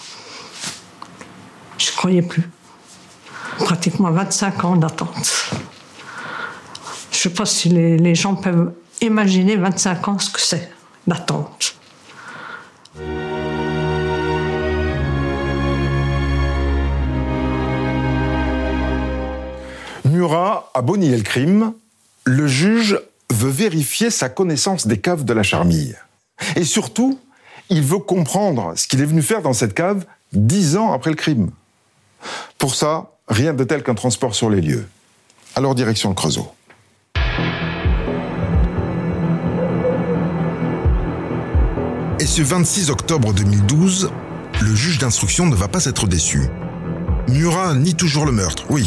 Je 1.79 1.93
croyais 1.93 2.23
plus. 2.23 2.51
Pratiquement 3.59 4.11
25 4.11 4.65
ans 4.65 4.75
d'attente. 4.75 5.53
Je 7.13 7.19
sais 7.19 7.31
pas 7.31 7.47
si 7.47 7.69
les, 7.69 7.99
les 7.99 8.17
gens 8.17 8.35
peuvent 8.35 8.73
imaginer 9.01 9.55
25 9.55 10.09
ans 10.09 10.19
ce 10.19 10.31
que 10.31 10.41
c'est, 10.41 10.73
d'attente. 11.07 11.80
Murat 20.21 20.71
a 20.75 20.83
beau 20.83 20.99
nier 20.99 21.17
le 21.17 21.23
crime, 21.23 21.73
le 22.25 22.47
juge 22.47 23.01
veut 23.33 23.49
vérifier 23.49 24.11
sa 24.11 24.29
connaissance 24.29 24.87
des 24.87 24.99
caves 24.99 25.25
de 25.25 25.33
la 25.33 25.43
Charmille. 25.43 25.97
Et 26.57 26.65
surtout, 26.65 27.19
il 27.71 27.81
veut 27.81 28.01
comprendre 28.01 28.75
ce 28.77 28.87
qu'il 28.87 29.01
est 29.01 29.07
venu 29.07 29.23
faire 29.23 29.41
dans 29.41 29.55
cette 29.55 29.73
cave 29.73 30.05
dix 30.35 30.77
ans 30.77 30.93
après 30.93 31.09
le 31.09 31.17
crime. 31.17 31.51
Pour 32.59 32.75
ça, 32.75 33.13
rien 33.29 33.55
de 33.55 33.65
tel 33.65 33.83
qu'un 33.83 33.95
transport 33.95 34.35
sur 34.35 34.51
les 34.51 34.61
lieux. 34.61 34.87
Alors 35.55 35.75
direction 35.75 36.11
le 36.11 36.15
Creusot. 36.15 36.53
Et 42.19 42.27
ce 42.27 42.43
26 42.43 42.91
octobre 42.91 43.33
2012, 43.33 44.11
le 44.61 44.75
juge 44.75 44.99
d'instruction 44.99 45.47
ne 45.47 45.55
va 45.55 45.69
pas 45.69 45.87
être 45.87 46.07
déçu. 46.07 46.43
Murat 47.29 47.75
nie 47.75 47.95
toujours 47.95 48.27
le 48.27 48.33
meurtre, 48.33 48.65
oui. 48.69 48.87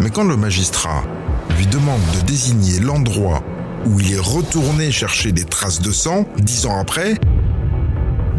Mais 0.00 0.08
quand 0.08 0.24
le 0.24 0.36
magistrat 0.36 1.04
lui 1.58 1.66
demande 1.66 2.00
de 2.18 2.26
désigner 2.26 2.80
l'endroit 2.80 3.42
où 3.86 4.00
il 4.00 4.14
est 4.14 4.18
retourné 4.18 4.90
chercher 4.90 5.30
des 5.30 5.44
traces 5.44 5.80
de 5.80 5.92
sang 5.92 6.26
dix 6.38 6.64
ans 6.64 6.78
après, 6.78 7.16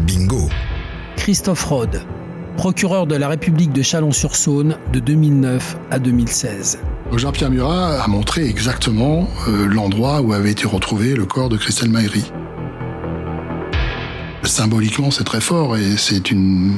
bingo. 0.00 0.48
Christophe 1.16 1.64
Rode, 1.64 2.02
procureur 2.56 3.06
de 3.06 3.14
la 3.14 3.28
République 3.28 3.72
de 3.72 3.82
Chalon-sur-Saône 3.82 4.76
de 4.92 4.98
2009 4.98 5.76
à 5.92 6.00
2016. 6.00 6.80
Donc 7.10 7.18
Jean-Pierre 7.20 7.50
Murat 7.50 8.02
a 8.02 8.08
montré 8.08 8.44
exactement 8.44 9.28
euh, 9.46 9.66
l'endroit 9.66 10.20
où 10.20 10.32
avait 10.32 10.50
été 10.50 10.66
retrouvé 10.66 11.14
le 11.14 11.26
corps 11.26 11.48
de 11.48 11.56
Christelle 11.56 11.90
Maillery. 11.90 12.24
Symboliquement, 14.42 15.12
c'est 15.12 15.24
très 15.24 15.40
fort 15.40 15.76
et 15.76 15.96
c'est 15.96 16.32
une 16.32 16.72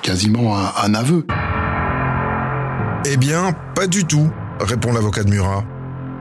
quasiment 0.00 0.58
un, 0.58 0.72
un 0.82 0.94
aveu. 0.94 1.26
Eh 3.06 3.16
bien, 3.16 3.54
pas 3.74 3.86
du 3.86 4.04
tout, 4.04 4.30
répond 4.60 4.92
l'avocat 4.92 5.24
de 5.24 5.30
Murat. 5.30 5.64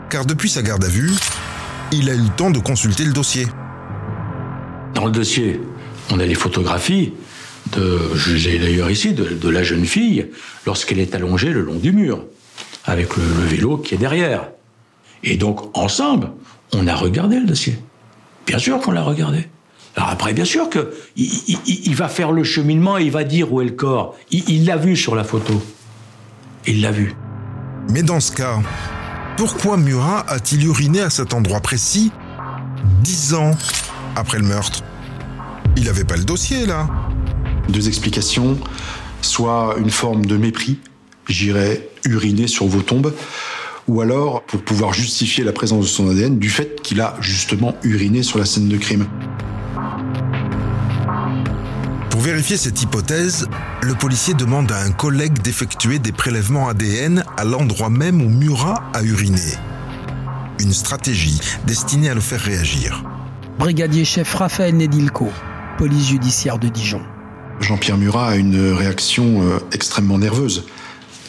Car 0.10 0.26
depuis 0.26 0.50
sa 0.50 0.62
garde 0.62 0.84
à 0.86 0.88
vue, 0.88 1.12
il 1.92 2.10
a 2.10 2.14
eu 2.14 2.20
le 2.20 2.30
temps 2.30 2.52
de 2.52 2.60
consulter 2.60 3.04
le 3.04 3.12
dossier. 3.12 3.48
Dans 4.94 5.06
le 5.06 5.12
dossier, 5.12 5.60
on 6.10 6.20
a 6.20 6.26
les 6.26 6.36
photographies 6.36 7.14
de, 7.74 8.00
je 8.16 8.34
l'ai 8.34 8.60
d'ailleurs 8.60 8.90
ici, 8.90 9.14
de, 9.14 9.50
la 9.50 9.62
jeune 9.62 9.86
fille 9.86 10.28
lorsqu'elle 10.66 11.00
est 11.00 11.16
allongée 11.16 11.50
le 11.50 11.62
long 11.62 11.76
du 11.76 11.92
mur, 11.92 12.24
avec 12.86 13.18
le, 13.18 13.24
vélo 13.24 13.78
qui 13.78 13.96
est 13.96 13.98
derrière. 13.98 14.48
Et 15.24 15.36
donc, 15.36 15.78
ensemble, 15.78 16.32
on 16.74 16.88
a 16.88 16.96
regardé 16.96 17.42
le 17.42 17.46
dossier. 17.46 17.78
Bien 18.48 18.58
sûr 18.58 18.80
qu'on 18.80 18.92
l'a 18.92 19.04
regardé. 19.04 19.50
Alors 19.98 20.10
après, 20.12 20.32
bien 20.32 20.46
sûr 20.46 20.70
que 20.70 20.94
il, 21.18 21.96
va 21.96 22.08
faire 22.08 22.32
le 22.32 22.46
cheminement 22.46 22.98
et 22.98 23.04
il 23.04 23.12
va 23.12 23.26
dire 23.26 23.52
où 23.52 23.60
est 23.60 23.66
le 23.66 23.72
corps. 23.72 24.16
Il 24.32 24.66
l'a 24.66 24.78
vu 24.78 24.96
sur 24.96 25.14
la 25.14 25.26
photo. 25.26 25.62
Il 26.70 26.82
l'a 26.82 26.92
vu. 26.92 27.16
Mais 27.90 28.04
dans 28.04 28.20
ce 28.20 28.32
cas, 28.32 28.60
pourquoi 29.38 29.76
Murat 29.76 30.24
a-t-il 30.28 30.64
uriné 30.68 31.02
à 31.02 31.10
cet 31.10 31.34
endroit 31.34 31.62
précis 31.62 32.12
dix 33.02 33.34
ans 33.34 33.58
après 34.16 34.38
le 34.38 34.46
meurtre? 34.46 34.84
Il 35.78 35.86
n'avait 35.86 36.04
pas 36.04 36.16
le 36.16 36.26
dossier 36.26 36.68
là. 36.68 36.88
Deux 37.70 37.88
explications. 37.88 38.56
Soit 39.24 39.78
une 39.80 39.90
forme 39.90 40.28
de 40.28 40.38
mépris, 40.38 40.78
j'irais 41.28 41.90
uriner 42.06 42.46
sur 42.46 42.68
vos 42.68 42.84
tombes, 42.84 43.16
ou 43.88 44.02
alors 44.02 44.44
pour 44.44 44.62
pouvoir 44.62 44.94
justifier 44.94 45.44
la 45.44 45.54
présence 45.54 45.86
de 45.86 45.90
son 45.90 46.08
ADN 46.08 46.38
du 46.38 46.52
fait 46.52 46.84
qu'il 46.84 47.02
a 47.02 47.18
justement 47.20 47.74
uriné 47.82 48.22
sur 48.22 48.38
la 48.38 48.46
scène 48.46 48.70
de 48.70 48.78
crime. 48.78 49.08
Pour 52.20 52.26
vérifier 52.26 52.58
cette 52.58 52.82
hypothèse, 52.82 53.48
le 53.82 53.94
policier 53.96 54.34
demande 54.34 54.74
à 54.74 54.82
un 54.82 54.92
collègue 54.92 55.42
d'effectuer 55.42 56.00
des 56.00 56.12
prélèvements 56.12 56.68
ADN 56.68 57.24
à 57.38 57.46
l'endroit 57.46 57.90
même 57.90 58.22
où 58.22 58.28
Murat 58.28 58.84
a 58.94 59.04
uriné. 59.04 59.54
une 60.60 60.74
stratégie 60.74 61.40
destinée 61.66 62.10
à 62.10 62.14
le 62.14 62.20
faire 62.20 62.42
réagir. 62.42 63.06
Brigadier 63.58 64.04
chef 64.04 64.34
Raphaël 64.36 64.76
Nedilko, 64.76 65.30
police 65.78 66.10
judiciaire 66.10 66.60
de 66.60 66.68
Dijon. 66.68 67.04
Jean-Pierre 67.62 67.98
Murat 67.98 68.32
a 68.32 68.36
une 68.36 68.74
réaction 68.74 69.42
euh, 69.42 69.60
extrêmement 69.72 70.18
nerveuse. 70.18 70.66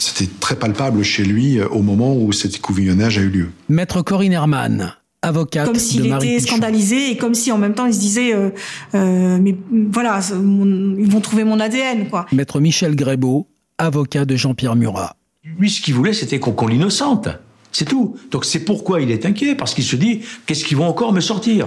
C'était 0.01 0.29
très 0.41 0.57
palpable 0.57 1.05
chez 1.05 1.23
lui 1.23 1.61
euh, 1.61 1.69
au 1.69 1.83
moment 1.83 2.17
où 2.17 2.33
cet 2.33 2.61
couvignonnage 2.61 3.17
a 3.17 3.21
eu 3.21 3.29
lieu. 3.29 3.51
Maître 3.69 4.03
Corinne 4.03 4.33
Herman, 4.33 4.97
avocate 5.23 5.67
comme 5.67 5.75
s'il 5.77 6.07
était 6.07 6.19
Pichon. 6.37 6.47
scandalisé 6.47 7.11
et 7.11 7.17
comme 7.17 7.35
si 7.35 7.53
en 7.53 7.59
même 7.59 7.75
temps 7.75 7.87
il 7.87 7.93
se 7.95 8.01
disait 8.01 8.35
euh, 8.35 8.51
euh, 8.95 9.39
mais 9.41 9.55
voilà 9.93 10.21
mon- 10.35 10.97
ils 10.97 11.11
vont 11.11 11.21
trouver 11.21 11.45
mon 11.45 11.61
ADN 11.61 12.09
quoi. 12.09 12.27
Maître 12.33 12.59
Michel 12.61 12.97
Grébeau, 12.97 13.47
avocat 13.79 14.25
de 14.25 14.37
Jean-Pierre 14.37 14.77
Murat. 14.77 15.17
Lui, 15.59 15.71
ce 15.71 15.81
qu'il 15.81 15.95
voulait, 15.95 16.13
c'était 16.13 16.39
qu'on 16.39 16.53
qu'on 16.53 16.69
l'innocente. 16.69 17.29
C'est 17.73 17.85
tout. 17.87 18.17
Donc 18.31 18.45
c'est 18.45 18.61
pourquoi 18.61 19.01
il 19.01 19.11
est 19.11 19.25
inquiet, 19.27 19.55
parce 19.55 19.75
qu'il 19.75 19.85
se 19.85 19.97
dit, 19.97 20.21
qu'est-ce 20.47 20.65
qu'ils 20.65 20.77
vont 20.77 20.87
encore 20.89 21.13
me 21.13 21.21
sortir? 21.21 21.67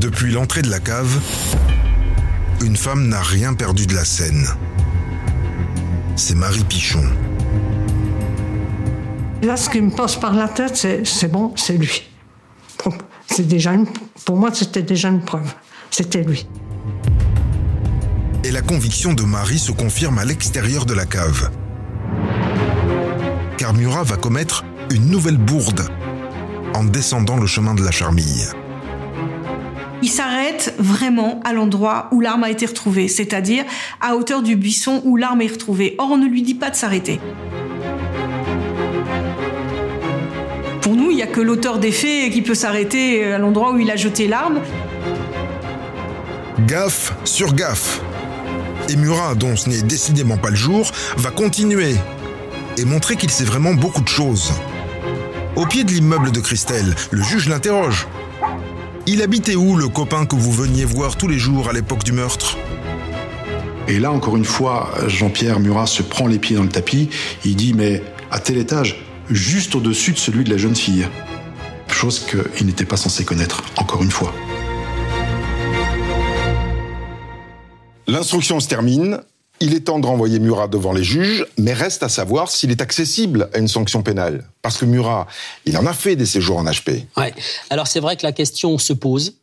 Depuis 0.00 0.32
l'entrée 0.32 0.62
de 0.62 0.70
la 0.70 0.80
cave, 0.80 1.20
une 2.64 2.76
femme 2.76 3.08
n'a 3.08 3.20
rien 3.22 3.54
perdu 3.54 3.86
de 3.86 3.94
la 3.94 4.04
scène. 4.04 4.46
C'est 6.16 6.34
Marie 6.34 6.64
Pichon. 6.64 7.02
Là, 9.42 9.56
ce 9.56 9.70
qui 9.70 9.80
me 9.80 9.90
passe 9.90 10.16
par 10.16 10.34
la 10.34 10.48
tête, 10.48 10.76
c'est 10.76 11.06
c'est 11.06 11.28
bon, 11.28 11.52
c'est 11.56 11.76
lui. 11.78 12.02
C'est 13.26 13.46
déjà 13.46 13.72
une- 13.72 13.86
pour 14.26 14.36
moi, 14.36 14.50
c'était 14.52 14.82
déjà 14.82 15.08
une 15.08 15.20
preuve. 15.22 15.54
C'était 15.90 16.22
lui. 16.22 16.46
Et 18.44 18.50
la 18.50 18.60
conviction 18.60 19.12
de 19.14 19.22
Marie 19.22 19.58
se 19.58 19.72
confirme 19.72 20.18
à 20.18 20.24
l'extérieur 20.24 20.84
de 20.84 20.94
la 20.94 21.06
cave. 21.06 21.50
Car 23.56 23.72
Murat 23.74 24.02
va 24.02 24.16
commettre 24.16 24.64
une 24.90 25.06
nouvelle 25.10 25.36
bourde 25.36 25.86
en 26.74 26.84
descendant 26.84 27.36
le 27.36 27.46
chemin 27.46 27.74
de 27.74 27.82
la 27.84 27.90
charmille. 27.90 28.46
Il 30.02 30.08
s'arrête 30.08 30.74
vraiment 30.78 31.40
à 31.44 31.52
l'endroit 31.52 32.08
où 32.12 32.20
l'arme 32.20 32.44
a 32.44 32.50
été 32.50 32.64
retrouvée, 32.66 33.06
c'est-à-dire 33.08 33.64
à 34.00 34.16
hauteur 34.16 34.42
du 34.42 34.56
buisson 34.56 35.02
où 35.04 35.16
l'arme 35.16 35.42
est 35.42 35.52
retrouvée. 35.52 35.94
Or 35.98 36.10
on 36.12 36.16
ne 36.16 36.26
lui 36.26 36.42
dit 36.42 36.54
pas 36.54 36.70
de 36.70 36.76
s'arrêter. 36.76 37.20
N'y 41.24 41.30
a 41.30 41.34
que 41.34 41.40
l'auteur 41.42 41.78
des 41.78 41.92
faits 41.92 42.32
qui 42.32 42.40
peut 42.40 42.54
s'arrêter 42.54 43.32
à 43.32 43.38
l'endroit 43.38 43.72
où 43.72 43.78
il 43.78 43.90
a 43.90 43.96
jeté 43.96 44.26
l'arme. 44.26 44.60
Gaffe 46.66 47.12
sur 47.24 47.52
gaffe. 47.52 48.00
Et 48.88 48.96
Murat, 48.96 49.34
dont 49.34 49.54
ce 49.54 49.68
n'est 49.68 49.82
décidément 49.82 50.38
pas 50.38 50.48
le 50.48 50.56
jour, 50.56 50.90
va 51.18 51.30
continuer 51.30 51.94
et 52.78 52.84
montrer 52.86 53.16
qu'il 53.16 53.28
sait 53.28 53.44
vraiment 53.44 53.74
beaucoup 53.74 54.00
de 54.00 54.08
choses. 54.08 54.52
Au 55.56 55.66
pied 55.66 55.84
de 55.84 55.90
l'immeuble 55.90 56.32
de 56.32 56.40
Christelle, 56.40 56.94
le 57.10 57.22
juge 57.22 57.50
l'interroge. 57.50 58.08
Il 59.06 59.20
habitait 59.20 59.56
où 59.56 59.76
le 59.76 59.88
copain 59.88 60.24
que 60.24 60.36
vous 60.36 60.52
veniez 60.52 60.86
voir 60.86 61.16
tous 61.16 61.28
les 61.28 61.38
jours 61.38 61.68
à 61.68 61.74
l'époque 61.74 62.02
du 62.02 62.12
meurtre? 62.12 62.56
Et 63.88 63.98
là, 63.98 64.10
encore 64.10 64.38
une 64.38 64.46
fois, 64.46 64.90
Jean-Pierre 65.06 65.60
Murat 65.60 65.86
se 65.86 66.02
prend 66.02 66.26
les 66.26 66.38
pieds 66.38 66.56
dans 66.56 66.62
le 66.62 66.70
tapis. 66.70 67.10
Il 67.44 67.56
dit, 67.56 67.74
mais 67.74 68.02
à 68.30 68.38
tel 68.38 68.56
étage, 68.56 69.09
juste 69.30 69.74
au-dessus 69.74 70.12
de 70.12 70.18
celui 70.18 70.44
de 70.44 70.50
la 70.50 70.56
jeune 70.56 70.76
fille. 70.76 71.06
Chose 71.88 72.20
qu'il 72.20 72.66
n'était 72.66 72.84
pas 72.84 72.96
censé 72.96 73.24
connaître, 73.24 73.62
encore 73.76 74.02
une 74.02 74.10
fois. 74.10 74.34
L'instruction 78.06 78.58
se 78.60 78.68
termine. 78.68 79.20
Il 79.60 79.74
est 79.74 79.80
temps 79.80 79.98
de 79.98 80.06
renvoyer 80.06 80.38
Murat 80.38 80.68
devant 80.68 80.92
les 80.92 81.04
juges, 81.04 81.46
mais 81.58 81.74
reste 81.74 82.02
à 82.02 82.08
savoir 82.08 82.50
s'il 82.50 82.70
est 82.70 82.80
accessible 82.80 83.50
à 83.52 83.58
une 83.58 83.68
sanction 83.68 84.02
pénale. 84.02 84.48
Parce 84.62 84.78
que 84.78 84.86
Murat, 84.86 85.26
il 85.66 85.76
en 85.76 85.84
a 85.84 85.92
fait 85.92 86.16
des 86.16 86.24
séjours 86.24 86.56
en 86.56 86.64
HP. 86.64 87.04
Ouais. 87.16 87.34
Alors 87.68 87.86
c'est 87.86 88.00
vrai 88.00 88.16
que 88.16 88.24
la 88.24 88.32
question 88.32 88.78
se 88.78 88.94
pose, 88.94 89.34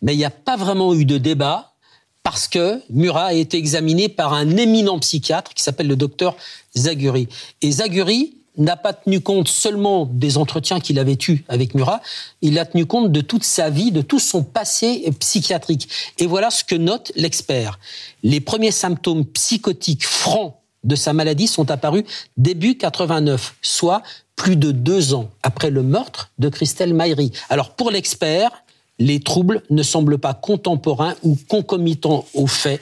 mais 0.00 0.14
il 0.14 0.16
n'y 0.16 0.24
a 0.24 0.30
pas 0.30 0.56
vraiment 0.56 0.94
eu 0.94 1.04
de 1.04 1.18
débat 1.18 1.74
parce 2.22 2.48
que 2.48 2.80
Murat 2.90 3.26
a 3.26 3.32
été 3.34 3.58
examiné 3.58 4.08
par 4.08 4.32
un 4.32 4.56
éminent 4.56 4.98
psychiatre 4.98 5.52
qui 5.52 5.62
s'appelle 5.62 5.86
le 5.86 5.96
docteur 5.96 6.34
Zaguri. 6.74 7.28
Et 7.60 7.70
Zaguri 7.70 8.34
n'a 8.58 8.76
pas 8.76 8.92
tenu 8.92 9.20
compte 9.20 9.48
seulement 9.48 10.06
des 10.10 10.36
entretiens 10.36 10.80
qu'il 10.80 10.98
avait 10.98 11.18
eus 11.28 11.44
avec 11.48 11.74
Murat, 11.74 12.00
il 12.42 12.58
a 12.58 12.66
tenu 12.66 12.86
compte 12.86 13.12
de 13.12 13.20
toute 13.20 13.44
sa 13.44 13.70
vie, 13.70 13.92
de 13.92 14.02
tout 14.02 14.18
son 14.18 14.42
passé 14.42 15.10
psychiatrique. 15.20 15.88
Et 16.18 16.26
voilà 16.26 16.50
ce 16.50 16.64
que 16.64 16.74
note 16.74 17.12
l'expert. 17.16 17.78
Les 18.22 18.40
premiers 18.40 18.72
symptômes 18.72 19.24
psychotiques 19.24 20.04
francs 20.04 20.54
de 20.84 20.96
sa 20.96 21.12
maladie 21.12 21.46
sont 21.46 21.70
apparus 21.70 22.04
début 22.36 22.76
89, 22.76 23.56
soit 23.62 24.02
plus 24.36 24.56
de 24.56 24.72
deux 24.72 25.14
ans 25.14 25.30
après 25.42 25.70
le 25.70 25.82
meurtre 25.82 26.30
de 26.38 26.48
Christelle 26.48 26.94
Maillery. 26.94 27.32
Alors 27.48 27.70
pour 27.70 27.90
l'expert, 27.90 28.64
les 28.98 29.20
troubles 29.20 29.62
ne 29.70 29.82
semblent 29.82 30.18
pas 30.18 30.34
contemporains 30.34 31.14
ou 31.22 31.36
concomitants 31.48 32.24
aux 32.34 32.46
faits. 32.46 32.80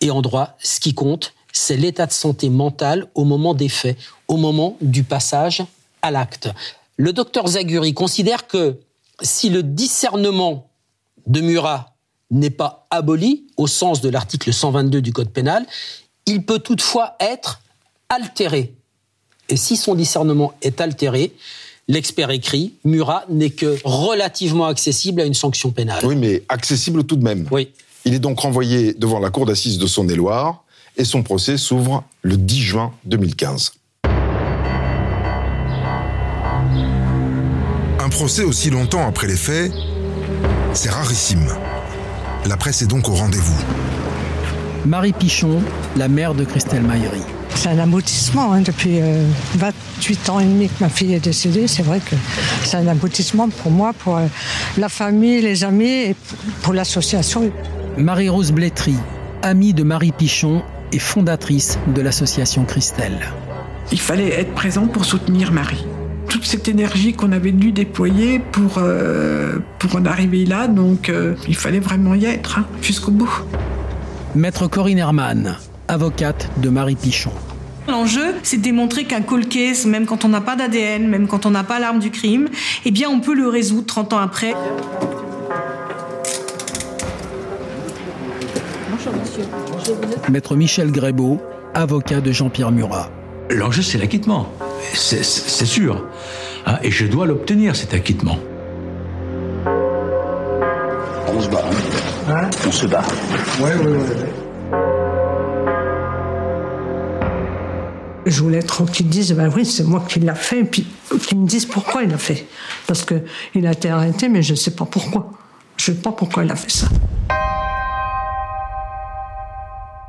Et 0.00 0.10
en 0.10 0.20
droit, 0.20 0.56
ce 0.58 0.80
qui 0.80 0.94
compte, 0.94 1.34
c'est 1.52 1.76
l'état 1.76 2.06
de 2.06 2.12
santé 2.12 2.50
mentale 2.50 3.06
au 3.14 3.24
moment 3.24 3.54
des 3.54 3.68
faits, 3.68 3.96
au 4.28 4.36
moment 4.36 4.76
du 4.80 5.04
passage 5.04 5.62
à 6.00 6.10
l'acte. 6.10 6.48
Le 6.96 7.12
docteur 7.12 7.46
Zaguri 7.46 7.94
considère 7.94 8.46
que 8.46 8.78
si 9.20 9.50
le 9.50 9.62
discernement 9.62 10.70
de 11.26 11.40
Murat 11.40 11.94
n'est 12.30 12.50
pas 12.50 12.86
aboli 12.90 13.46
au 13.56 13.66
sens 13.66 14.00
de 14.00 14.08
l'article 14.08 14.52
122 14.52 15.02
du 15.02 15.12
Code 15.12 15.30
pénal, 15.30 15.66
il 16.26 16.44
peut 16.44 16.58
toutefois 16.58 17.16
être 17.20 17.60
altéré. 18.08 18.74
Et 19.48 19.56
si 19.56 19.76
son 19.76 19.94
discernement 19.94 20.54
est 20.62 20.80
altéré, 20.80 21.32
l'expert 21.88 22.30
écrit, 22.30 22.74
Murat 22.84 23.24
n'est 23.28 23.50
que 23.50 23.78
relativement 23.84 24.66
accessible 24.66 25.20
à 25.20 25.24
une 25.24 25.34
sanction 25.34 25.70
pénale. 25.70 26.04
Oui, 26.04 26.16
mais 26.16 26.42
accessible 26.48 27.04
tout 27.04 27.16
de 27.16 27.24
même. 27.24 27.46
Oui. 27.50 27.68
Il 28.04 28.14
est 28.14 28.18
donc 28.18 28.40
renvoyé 28.40 28.94
devant 28.94 29.20
la 29.20 29.30
cour 29.30 29.46
d'assises 29.46 29.78
de 29.78 29.86
Saône-et-Loire 29.86 30.64
et 30.96 31.04
son 31.04 31.22
procès 31.22 31.56
s'ouvre 31.56 32.04
le 32.22 32.36
10 32.36 32.60
juin 32.62 32.92
2015. 33.04 33.72
Un 37.98 38.08
procès 38.10 38.42
aussi 38.42 38.70
longtemps 38.70 39.06
après 39.06 39.26
les 39.26 39.36
faits, 39.36 39.72
c'est 40.72 40.90
rarissime. 40.90 41.48
La 42.46 42.56
presse 42.56 42.82
est 42.82 42.86
donc 42.86 43.08
au 43.08 43.14
rendez-vous. 43.14 43.60
Marie 44.84 45.12
Pichon, 45.12 45.62
la 45.96 46.08
mère 46.08 46.34
de 46.34 46.44
Christelle 46.44 46.82
Maillery. 46.82 47.20
C'est 47.54 47.68
un 47.68 47.78
aboutissement. 47.78 48.52
hein. 48.52 48.62
Depuis 48.62 48.98
euh, 49.00 49.24
28 49.56 50.30
ans 50.30 50.40
et 50.40 50.44
demi 50.44 50.68
que 50.68 50.74
ma 50.82 50.88
fille 50.88 51.14
est 51.14 51.20
décédée, 51.20 51.68
c'est 51.68 51.84
vrai 51.84 52.00
que 52.00 52.16
c'est 52.64 52.78
un 52.78 52.88
aboutissement 52.88 53.48
pour 53.48 53.70
moi, 53.70 53.92
pour 53.92 54.16
euh, 54.16 54.26
la 54.78 54.88
famille, 54.88 55.40
les 55.42 55.62
amis 55.62 55.84
et 55.86 56.16
pour 56.62 56.72
l'association. 56.72 57.52
Marie-Rose 57.96 58.50
Blétry, 58.50 58.96
amie 59.42 59.74
de 59.74 59.84
Marie 59.84 60.10
Pichon 60.12 60.62
et 60.92 60.98
fondatrice 60.98 61.78
de 61.94 62.00
l'association 62.00 62.64
Christelle. 62.64 63.18
Il 63.90 64.00
fallait 64.00 64.28
être 64.28 64.54
présent 64.54 64.86
pour 64.86 65.04
soutenir 65.04 65.52
Marie. 65.52 65.84
Toute 66.28 66.44
cette 66.44 66.68
énergie 66.68 67.12
qu'on 67.12 67.32
avait 67.32 67.52
dû 67.52 67.72
déployer 67.72 68.38
pour, 68.38 68.78
euh, 68.78 69.58
pour 69.78 69.96
en 69.96 70.04
arriver 70.06 70.46
là, 70.46 70.68
donc 70.68 71.08
euh, 71.08 71.34
il 71.48 71.56
fallait 71.56 71.80
vraiment 71.80 72.14
y 72.14 72.24
être 72.24 72.58
hein, 72.58 72.66
jusqu'au 72.80 73.10
bout. 73.10 73.42
Maître 74.34 74.66
Corinne 74.66 74.98
Herman, 74.98 75.56
avocate 75.88 76.48
de 76.58 76.70
Marie 76.70 76.96
Pichon. 76.96 77.32
L'enjeu, 77.88 78.34
c'est 78.44 78.58
de 78.58 78.62
démontrer 78.62 79.04
qu'un 79.04 79.22
cold 79.22 79.48
case, 79.48 79.86
même 79.86 80.06
quand 80.06 80.24
on 80.24 80.28
n'a 80.28 80.40
pas 80.40 80.54
d'ADN, 80.54 81.08
même 81.08 81.26
quand 81.26 81.46
on 81.46 81.50
n'a 81.50 81.64
pas 81.64 81.80
l'arme 81.80 81.98
du 81.98 82.10
crime, 82.10 82.48
eh 82.84 82.90
bien 82.92 83.10
on 83.10 83.20
peut 83.20 83.34
le 83.34 83.48
résoudre 83.48 83.86
30 83.86 84.12
ans 84.12 84.18
après. 84.18 84.54
Maître 90.30 90.56
Michel 90.56 90.90
Grébeau, 90.92 91.40
avocat 91.74 92.20
de 92.20 92.32
Jean-Pierre 92.32 92.70
Murat. 92.72 93.10
L'enjeu, 93.50 93.82
c'est 93.82 93.98
l'acquittement. 93.98 94.48
C'est- 94.94 95.22
sûr. 95.64 96.04
Hein, 96.66 96.78
et 96.82 96.90
je 96.90 97.06
dois 97.06 97.26
l'obtenir, 97.26 97.76
cet 97.76 97.94
acquittement. 97.94 98.38
On 101.26 101.40
se 101.40 101.48
bat. 101.48 101.64
Hein 102.28 102.50
On 102.66 102.72
se 102.72 102.86
bat. 102.86 103.02
Je 108.24 108.40
voulais 108.42 108.62
trop 108.62 108.84
qu'ils 108.84 109.08
disent, 109.08 109.32
ben 109.32 109.50
oui, 109.54 109.66
c'est 109.66 109.82
moi 109.84 110.04
qui 110.08 110.20
l'a 110.20 110.34
fait, 110.34 110.60
et 110.60 110.64
puis 110.64 110.86
qu'ils 111.26 111.38
me 111.38 111.46
disent 111.46 111.66
pourquoi 111.66 112.02
il 112.04 112.10
l'a 112.10 112.18
fait. 112.18 112.46
Parce 112.86 113.04
qu'il 113.04 113.66
a 113.66 113.72
été 113.72 113.90
arrêté, 113.90 114.28
mais 114.28 114.42
je 114.42 114.52
ne 114.52 114.56
sais 114.56 114.70
pas 114.72 114.84
pourquoi. 114.84 115.30
Je 115.76 115.90
ne 115.90 115.96
sais 115.96 116.02
pas 116.02 116.12
pourquoi 116.12 116.44
il 116.44 116.50
a 116.52 116.56
fait 116.56 116.70
ça. 116.70 116.86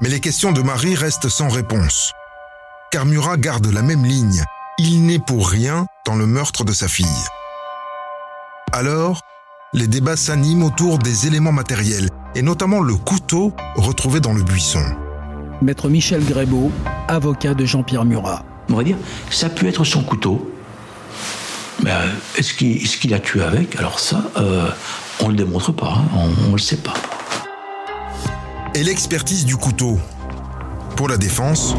Mais 0.03 0.09
les 0.09 0.19
questions 0.19 0.51
de 0.51 0.61
Marie 0.61 0.95
restent 0.95 1.29
sans 1.29 1.47
réponse. 1.47 2.11
Car 2.91 3.05
Murat 3.05 3.37
garde 3.37 3.67
la 3.67 3.81
même 3.81 4.03
ligne. 4.03 4.43
Il 4.77 5.05
n'est 5.05 5.17
pour 5.17 5.47
rien 5.47 5.85
dans 6.05 6.15
le 6.15 6.27
meurtre 6.27 6.65
de 6.65 6.73
sa 6.73 6.89
fille. 6.89 7.05
Alors, 8.73 9.21
les 9.71 9.87
débats 9.87 10.17
s'animent 10.17 10.63
autour 10.63 10.97
des 10.97 11.27
éléments 11.27 11.53
matériels, 11.53 12.09
et 12.35 12.41
notamment 12.41 12.81
le 12.81 12.95
couteau 12.95 13.53
retrouvé 13.77 14.19
dans 14.19 14.33
le 14.33 14.43
buisson. 14.43 14.83
Maître 15.61 15.87
Michel 15.87 16.25
Grébeau, 16.25 16.69
avocat 17.07 17.53
de 17.53 17.63
Jean-Pierre 17.63 18.03
Murat. 18.03 18.43
on 18.69 18.75
va 18.75 18.83
dire, 18.83 18.97
ça 19.29 19.47
peut 19.47 19.67
être 19.67 19.85
son 19.85 20.03
couteau. 20.03 20.53
Mais 21.81 21.91
euh, 21.91 22.09
est-ce 22.35 22.53
qu'il 22.53 23.09
l'a 23.09 23.19
tué 23.21 23.41
avec? 23.41 23.77
Alors 23.77 24.01
ça, 24.01 24.21
euh, 24.35 24.67
on 25.21 25.27
ne 25.27 25.29
le 25.29 25.37
démontre 25.37 25.71
pas, 25.71 25.93
hein. 25.95 26.27
on 26.45 26.47
ne 26.47 26.51
le 26.51 26.57
sait 26.57 26.75
pas. 26.75 26.93
Et 28.75 28.83
l'expertise 28.83 29.45
du 29.45 29.55
couteau 29.55 29.99
Pour 30.95 31.07
la 31.07 31.17
défense, 31.17 31.75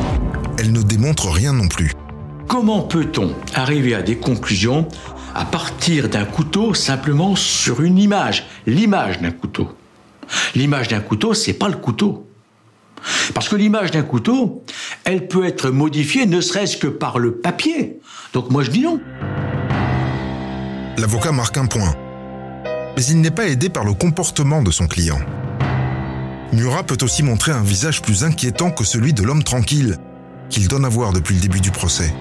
elle 0.59 0.71
ne 0.71 0.81
démontre 0.81 1.29
rien 1.29 1.53
non 1.53 1.67
plus. 1.67 1.91
Comment 2.47 2.83
peut-on 2.83 3.35
arriver 3.55 3.97
à 3.97 4.03
des 4.03 4.17
conclusions 4.17 4.87
à 5.35 5.45
partir 5.45 6.09
d'un 6.09 6.25
couteau 6.25 6.73
simplement 6.73 7.35
sur 7.35 7.83
une 7.83 7.99
image, 7.99 8.47
l'image 8.67 9.21
d'un 9.21 9.33
couteau? 9.33 9.75
L'image 10.55 10.87
d'un 10.87 11.01
couteau, 11.01 11.35
c'est 11.35 11.55
pas 11.55 11.69
le 11.69 11.77
couteau. 11.77 12.29
Parce 13.35 13.49
que 13.49 13.57
l'image 13.57 13.91
d'un 13.91 14.05
couteau, 14.05 14.63
elle 15.03 15.27
peut 15.27 15.45
être 15.45 15.71
modifiée 15.71 16.27
ne 16.27 16.41
serait-ce 16.41 16.77
que 16.77 16.87
par 16.87 17.19
le 17.19 17.35
papier. 17.35 17.99
Donc 18.33 18.51
moi 18.51 18.63
je 18.63 18.71
dis 18.71 18.83
non. 18.83 19.01
L'avocat 20.97 21.33
marque 21.33 21.57
un 21.57 21.67
point. 21.67 21.97
Mais 22.97 23.05
il 23.07 23.21
n'est 23.21 23.33
pas 23.33 23.49
aidé 23.49 23.69
par 23.69 23.85
le 23.85 23.95
comportement 23.95 24.63
de 24.63 24.71
son 24.71 24.87
client. 24.87 25.19
Murat 26.55 26.85
peut 26.85 26.99
aussi 27.03 27.23
montrer 27.23 27.53
un 27.53 27.63
visage 27.63 28.01
plus 28.01 28.23
inquiétant 28.23 28.71
que 28.71 28.85
celui 28.85 29.13
de 29.13 29.23
l'homme 29.23 29.43
tranquille 29.43 29.97
qu'il 30.51 30.69
donne 30.69 30.85
à 30.85 30.89
voir 30.89 31.13
depuis 31.13 31.35
le 31.35 31.41
début 31.41 31.61
du 31.61 31.73
procès. 31.73 32.15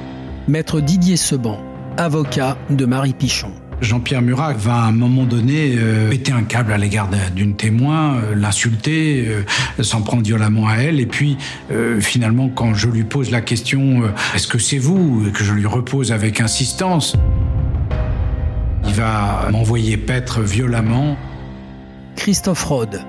Maître 0.48 0.82
Didier 0.82 1.18
Seban, 1.18 1.62
avocat 1.98 2.58
de 2.70 2.86
Marie 2.86 3.14
Pichon. 3.14 3.52
Jean-Pierre 3.80 4.22
Murat 4.22 4.54
va 4.54 4.76
à 4.76 4.86
un 4.86 4.92
moment 4.92 5.26
donné 5.26 5.76
euh, 5.78 6.10
péter 6.10 6.32
un 6.32 6.44
câble 6.44 6.72
à 6.72 6.78
l'égard 6.78 7.10
d'une 7.36 7.56
témoin, 7.56 8.16
euh, 8.16 8.36
l'insulter, 8.36 9.26
euh, 9.28 9.84
s'en 9.84 10.02
prendre 10.02 10.24
violemment 10.24 10.68
à 10.68 10.78
elle. 10.78 11.00
Et 11.00 11.06
puis, 11.06 11.38
finalement, 12.00 12.50
quand 12.50 12.74
je 12.74 12.88
lui 12.88 13.04
pose 13.04 13.30
la 13.30 13.42
question 13.42 14.04
est-ce 14.34 14.48
que 14.48 14.58
c'est 14.58 14.78
vous 14.78 15.26
et 15.28 15.32
que 15.32 15.44
je 15.44 15.54
lui 15.54 15.66
repose 15.66 16.12
avec 16.12 16.40
insistance, 16.40 17.16
il 18.86 18.94
va 18.94 19.48
m'envoyer 19.52 19.98
paître 19.98 20.42
violemment. 20.42 21.18
Christophe 22.16 22.64
Rode, 22.64 23.02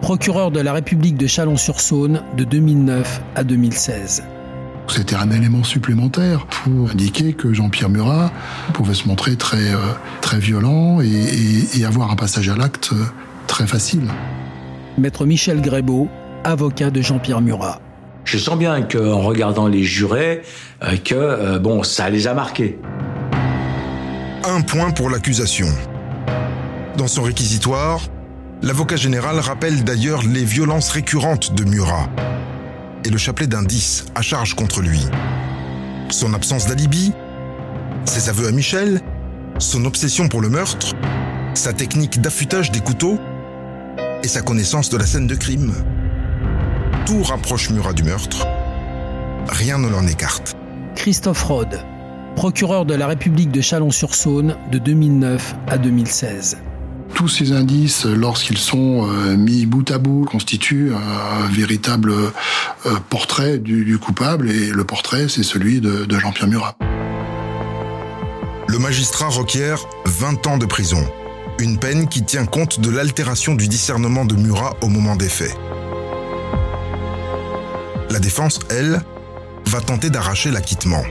procureur 0.00 0.50
de 0.50 0.60
la 0.60 0.72
République 0.72 1.16
de 1.16 1.26
Chalon-sur-Saône 1.26 2.22
de 2.36 2.44
2009 2.44 3.22
à 3.34 3.44
2016. 3.44 4.24
C'était 4.88 5.16
un 5.16 5.30
élément 5.30 5.64
supplémentaire 5.64 6.46
pour 6.46 6.90
indiquer 6.90 7.34
que 7.34 7.52
Jean-Pierre 7.52 7.90
Murat 7.90 8.32
pouvait 8.72 8.94
se 8.94 9.06
montrer 9.06 9.36
très, 9.36 9.74
euh, 9.74 9.78
très 10.22 10.38
violent 10.38 11.00
et, 11.00 11.84
avoir 11.84 12.10
un 12.10 12.16
passage 12.16 12.48
à 12.48 12.56
l'acte 12.56 12.90
euh, 12.92 13.04
très 13.46 13.66
facile. 13.66 14.08
Maître 14.96 15.26
Michel 15.26 15.60
Grébeau, 15.60 16.08
avocat 16.44 16.90
de 16.90 17.00
Jean-Pierre 17.00 17.40
Murat. 17.40 17.80
Je 18.24 18.36
sens 18.38 18.58
bien 18.58 18.82
qu'en 18.82 19.20
regardant 19.20 19.68
les 19.68 19.84
jurés, 19.84 20.42
euh, 20.82 20.96
que 20.96 21.58
bon, 21.58 21.82
ça 21.82 22.10
les 22.10 22.26
a 22.26 22.34
marqués. 22.34 22.78
Un 24.44 24.60
point 24.62 24.90
pour 24.90 25.10
l'accusation. 25.10 25.68
Dans 26.96 27.08
son 27.08 27.22
réquisitoire, 27.22 28.00
l'avocat 28.62 28.96
général 28.96 29.38
rappelle 29.38 29.84
d'ailleurs 29.84 30.22
les 30.22 30.44
violences 30.44 30.90
récurrentes 30.90 31.54
de 31.54 31.64
Murat 31.64 32.08
et 33.04 33.10
le 33.10 33.18
chapelet 33.18 33.46
d'indices 33.46 34.06
à 34.14 34.22
charge 34.22 34.54
contre 34.54 34.80
lui. 34.80 35.00
Son 36.10 36.34
absence 36.34 36.66
d'alibi, 36.66 37.12
ses 38.04 38.28
aveux 38.28 38.48
à 38.48 38.52
Michel, 38.52 39.00
son 39.58 39.84
obsession 39.84 40.28
pour 40.28 40.40
le 40.40 40.48
meurtre, 40.48 40.94
sa 41.54 41.72
technique 41.72 42.20
d'affûtage 42.20 42.70
des 42.70 42.80
couteaux 42.80 43.18
et 44.22 44.28
sa 44.28 44.42
connaissance 44.42 44.90
de 44.90 44.96
la 44.96 45.06
scène 45.06 45.26
de 45.26 45.34
crime. 45.34 45.72
Tout 47.06 47.22
rapproche 47.22 47.70
Murat 47.70 47.92
du 47.92 48.02
meurtre. 48.02 48.46
Rien 49.48 49.78
ne 49.78 49.88
l'en 49.88 50.06
écarte. 50.06 50.56
Christophe 50.94 51.42
Rode, 51.42 51.80
procureur 52.36 52.84
de 52.84 52.94
la 52.94 53.06
République 53.06 53.50
de 53.50 53.60
Chalon-sur-Saône 53.60 54.56
de 54.70 54.78
2009 54.78 55.54
à 55.68 55.78
2016 55.78 56.58
tous 57.14 57.28
ces 57.28 57.52
indices, 57.52 58.04
lorsqu'ils 58.04 58.58
sont 58.58 59.08
euh, 59.08 59.36
mis 59.36 59.66
bout 59.66 59.90
à 59.90 59.98
bout, 59.98 60.24
constituent 60.24 60.92
un 60.94 61.46
véritable 61.48 62.12
euh, 62.12 62.30
portrait 63.08 63.58
du, 63.58 63.98
coupable, 63.98 64.50
et 64.50 64.70
le 64.70 64.84
portrait, 64.84 65.28
c'est 65.28 65.42
celui 65.42 65.80
de, 65.80 66.06
Jean-Pierre 66.18 66.48
Murat. 66.48 66.76
Le 68.66 68.78
magistrat 68.78 69.28
requiert 69.28 69.80
20 70.06 70.46
ans 70.46 70.58
de 70.58 70.66
prison, 70.66 71.04
une 71.58 71.78
peine 71.78 72.08
qui 72.08 72.24
tient 72.24 72.46
compte 72.46 72.80
de 72.80 72.90
l'altération 72.90 73.54
du 73.54 73.68
discernement 73.68 74.24
de 74.24 74.34
Murat 74.34 74.76
au 74.82 74.88
moment 74.88 75.16
des 75.16 75.28
faits. 75.28 75.56
La 78.10 78.20
défense, 78.20 78.60
elle, 78.70 79.00
va 79.66 79.80
tenter 79.80 80.10
d'arracher 80.10 80.50
l'acquittement. 80.50 81.02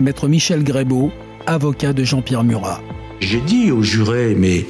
Maître 0.00 0.28
Michel 0.28 0.64
Grébeau, 0.64 1.12
avocat 1.46 1.92
de 1.92 2.04
Jean-Pierre 2.04 2.44
Murat. 2.44 2.80
J'ai 3.20 3.40
dit 3.40 3.70
au 3.70 3.82
juré, 3.82 4.34
mais 4.36 4.66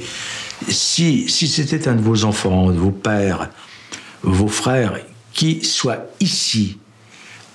si, 0.69 1.29
c'était 1.29 1.87
un 1.87 1.95
de 1.95 2.01
vos 2.01 2.23
enfants, 2.25 2.71
de 2.71 2.77
vos 2.77 2.91
pères, 2.91 3.49
vos 4.23 4.47
frères, 4.47 4.99
qui 5.33 5.63
soit 5.63 6.09
ici, 6.19 6.77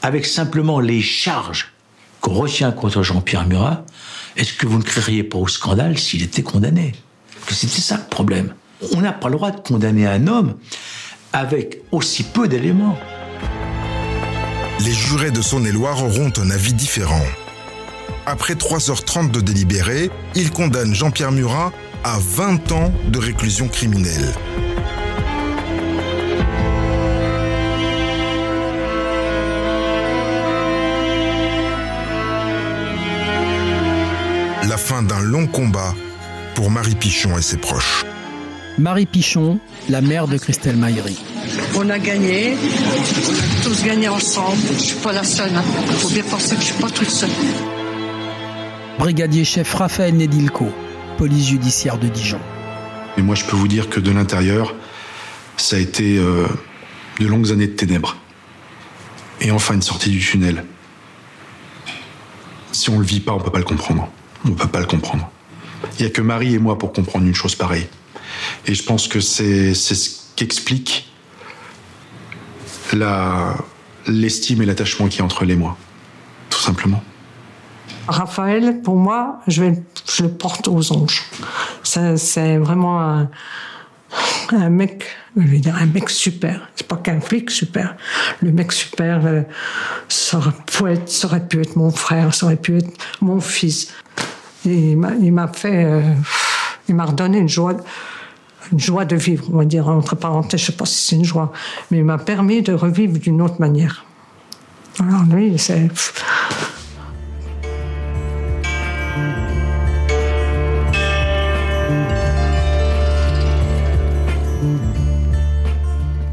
avec 0.03 0.27
simplement 0.27 0.81
les 0.81 1.01
charges 1.01 1.73
qu'on 2.21 2.35
retient 2.35 2.73
contre 2.73 3.03
Jean-Pierre 3.03 3.47
Murat, 3.47 3.85
est-ce 4.37 4.53
que 4.53 4.67
vous 4.67 4.79
ne 4.79 4.83
crieriez 4.83 5.25
pas 5.25 5.39
au 5.39 5.49
scandale 5.49 5.99
s'il 5.99 6.23
était 6.23 6.43
condamné? 6.43 6.93
C'était 7.49 7.81
ça 7.81 7.97
le 7.97 8.09
problème. 8.09 8.55
On 8.95 9.01
n'a 9.01 9.13
pas 9.13 9.29
le 9.29 9.37
droit 9.37 9.51
de 9.51 9.61
condamner 9.61 10.07
un 10.07 10.27
homme 10.27 10.55
avec 11.33 11.83
aussi 11.91 12.23
peu 12.23 12.49
d'éléments. 12.49 12.99
Les 14.85 14.93
jurés 14.93 15.31
de 15.31 15.43
Saône-et-Loire 15.43 16.03
auront 16.05 16.33
un 16.39 16.51
avis 16.51 16.73
différent. 16.73 17.25
Après 18.27 18.55
3h30 18.55 19.31
de 19.31 19.41
délibéré, 19.41 20.11
ils 20.35 20.51
condamnent 20.51 20.95
Jean-Pierre 20.95 21.33
Murat 21.33 21.73
à 22.05 22.19
20 22.19 22.73
ans 22.73 22.93
de 23.09 23.19
réclusion 23.19 23.69
criminelle. 23.69 24.33
La 34.69 34.77
fin 34.77 35.03
d'un 35.03 35.21
long 35.21 35.47
combat 35.47 35.95
pour 36.55 36.71
Marie 36.71 36.95
Pichon 36.95 37.37
et 37.37 37.43
ses 37.43 37.57
proches. 37.57 38.05
Marie 38.79 39.07
Pichon, 39.07 39.59
la 39.89 40.01
mère 40.01 40.27
de 40.27 40.39
Christelle 40.39 40.77
Maillery. 40.77 41.19
On 41.77 41.91
a 41.91 41.99
gagné, 41.99 42.55
on 42.57 43.33
a 43.35 43.65
tous 43.65 43.85
gagné 43.85 44.09
ensemble. 44.09 44.57
Je 44.69 44.73
ne 44.73 44.79
suis 44.79 44.97
pas 45.01 45.13
la 45.13 45.25
seule. 45.25 45.51
Il 45.51 45.57
hein. 45.57 45.63
faut 45.99 46.09
bien 46.09 46.23
penser 46.23 46.57
que 46.57 46.63
je 46.63 46.69
ne 46.69 46.73
suis 46.73 46.83
pas 46.83 46.91
toute 46.91 47.11
seule. 47.11 47.31
Brigadier 48.99 49.45
chef 49.45 49.75
Raphaël 49.75 50.15
Nedilko, 50.15 50.71
police 51.21 51.49
judiciaire 51.49 51.99
de 51.99 52.09
Dijon. 52.09 52.41
Et 53.19 53.21
moi, 53.21 53.35
je 53.35 53.45
peux 53.45 53.55
vous 53.55 53.69
dire 53.69 53.91
que 53.91 54.01
de 54.01 54.11
l'intérieur, 54.11 54.75
ça 55.59 55.77
a 55.77 55.79
été 55.79 56.17
euh, 56.17 56.47
de 57.21 57.27
longues 57.27 57.53
années 57.53 57.67
de 57.67 57.75
ténèbres. 57.75 58.17
Et 59.43 59.51
enfin, 59.51 59.75
une 59.75 59.83
sortie 59.83 60.09
du 60.09 60.19
tunnel. 60.19 60.65
Si 62.73 62.89
on 62.89 62.99
le 62.99 63.05
vit 63.05 63.21
pas, 63.21 63.33
on 63.33 63.39
peut 63.39 63.51
pas 63.51 63.59
le 63.59 63.67
comprendre. 63.67 64.09
On 64.47 64.53
peut 64.53 64.67
pas 64.67 64.81
le 64.81 64.87
comprendre. 64.87 65.31
Il 65.99 66.07
y 66.07 66.09
a 66.09 66.11
que 66.11 66.23
Marie 66.23 66.55
et 66.55 66.59
moi 66.59 66.79
pour 66.79 66.95
comprendre 66.95 67.27
une 67.27 67.35
chose 67.35 67.55
pareille. 67.55 67.87
Et 68.65 68.73
je 68.73 68.83
pense 68.83 69.07
que 69.07 69.21
c'est 69.21 69.75
ce 69.75 70.21
qu'explique 70.37 71.13
l'estime 74.07 74.63
et 74.63 74.65
l'attachement 74.65 75.07
qui 75.09 75.19
est 75.19 75.23
entre 75.23 75.45
les 75.45 75.57
moi. 75.57 75.77
Tout 76.49 76.61
simplement. 76.61 77.03
Raphaël, 78.09 78.81
pour 78.83 78.97
moi, 78.97 79.41
je, 79.47 79.63
vais, 79.63 79.83
je 80.11 80.25
le 80.25 80.31
porte 80.31 80.69
aux 80.69 80.93
anges. 80.93 81.25
C'est 81.83 82.57
vraiment 82.57 83.01
un, 84.53 84.69
mec, 84.69 85.05
je 85.37 85.47
vais 85.47 85.59
dire 85.59 85.77
un 85.77 85.87
mec 85.87 86.11
super. 86.11 86.69
C'est 86.75 86.87
pas 86.87 86.97
qu'un 86.97 87.21
flic 87.21 87.51
super. 87.51 87.97
Le 88.43 88.51
mec 88.51 88.73
super, 88.73 89.25
euh, 89.25 89.43
ça, 90.09 90.41
ça, 91.07 91.27
aurait 91.29 91.47
pu 91.47 91.61
être, 91.61 91.77
mon 91.77 91.91
frère, 91.91 92.35
ça 92.35 92.47
aurait 92.47 92.57
pu 92.57 92.77
être 92.79 92.91
mon 93.21 93.41
fils. 93.41 93.93
il 94.65 94.97
m'a 94.97 95.49
fait, 95.49 95.85
euh, 95.85 96.03
il 96.89 96.95
m'a 96.97 97.05
redonné 97.05 97.39
une 97.39 97.49
joie, 97.49 97.77
une 98.73 98.81
joie 98.81 99.05
de 99.05 99.17
vivre, 99.17 99.45
on 99.53 99.59
va 99.59 99.65
dire 99.65 99.89
entre 99.89 100.17
parenthèses. 100.17 100.61
Je 100.61 100.67
sais 100.67 100.73
pas 100.73 100.87
si 100.87 101.01
c'est 101.05 101.17
une 101.17 101.25
joie, 101.25 101.53
mais 101.91 101.99
il 101.99 102.05
m'a 102.05 102.19
permis 102.19 102.63
de 102.63 102.73
revivre 102.73 103.19
d'une 103.19 103.41
autre 103.43 103.61
manière. 103.61 104.05
Alors 104.99 105.23
lui, 105.31 105.57
c'est 105.59 105.89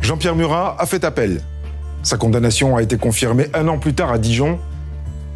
Jean-Pierre 0.08 0.38
Murat 0.38 0.78
a 0.80 0.86
fait 0.86 1.04
appel. 1.04 1.42
Sa 2.02 2.16
condamnation 2.16 2.78
a 2.78 2.82
été 2.82 2.96
confirmée 2.96 3.48
un 3.54 3.68
an 3.68 3.78
plus 3.78 3.94
tard 3.94 4.10
à 4.10 4.18
Dijon 4.18 4.58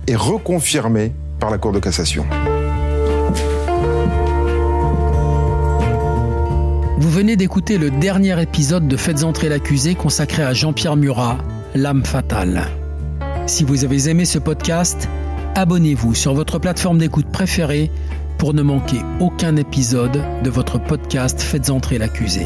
et 0.08 0.16
reconfirmée 0.16 1.12
par 1.42 1.50
la 1.50 1.58
Cour 1.58 1.74
de 1.74 1.80
cassation. 1.80 2.26
Vous 7.00 7.10
venez 7.10 7.36
d'écouter 7.36 7.78
le 7.78 7.92
dernier 7.92 8.42
épisode 8.42 8.88
de 8.88 8.96
Faites 8.96 9.26
entrer 9.26 9.50
l'accusé 9.50 9.94
consacré 9.94 10.42
à 10.42 10.54
Jean-Pierre 10.54 10.96
Murat, 10.96 11.38
L'âme 11.76 12.06
fatale. 12.06 12.70
Si 13.48 13.66
vous 13.66 13.84
avez 13.84 14.08
aimé 14.08 14.24
ce 14.24 14.40
podcast, 14.40 15.10
abonnez-vous 15.56 16.16
sur 16.16 16.34
votre 16.34 16.60
plateforme 16.60 16.98
d'écoute 17.00 17.30
préférée 17.30 17.92
pour 18.38 18.54
ne 18.54 18.62
manquer 18.62 19.02
aucun 19.20 19.58
épisode 19.58 20.24
de 20.42 20.50
votre 20.50 20.82
podcast 20.82 21.42
Faites 21.42 21.70
entrer 21.70 21.98
l'accusé. 21.98 22.46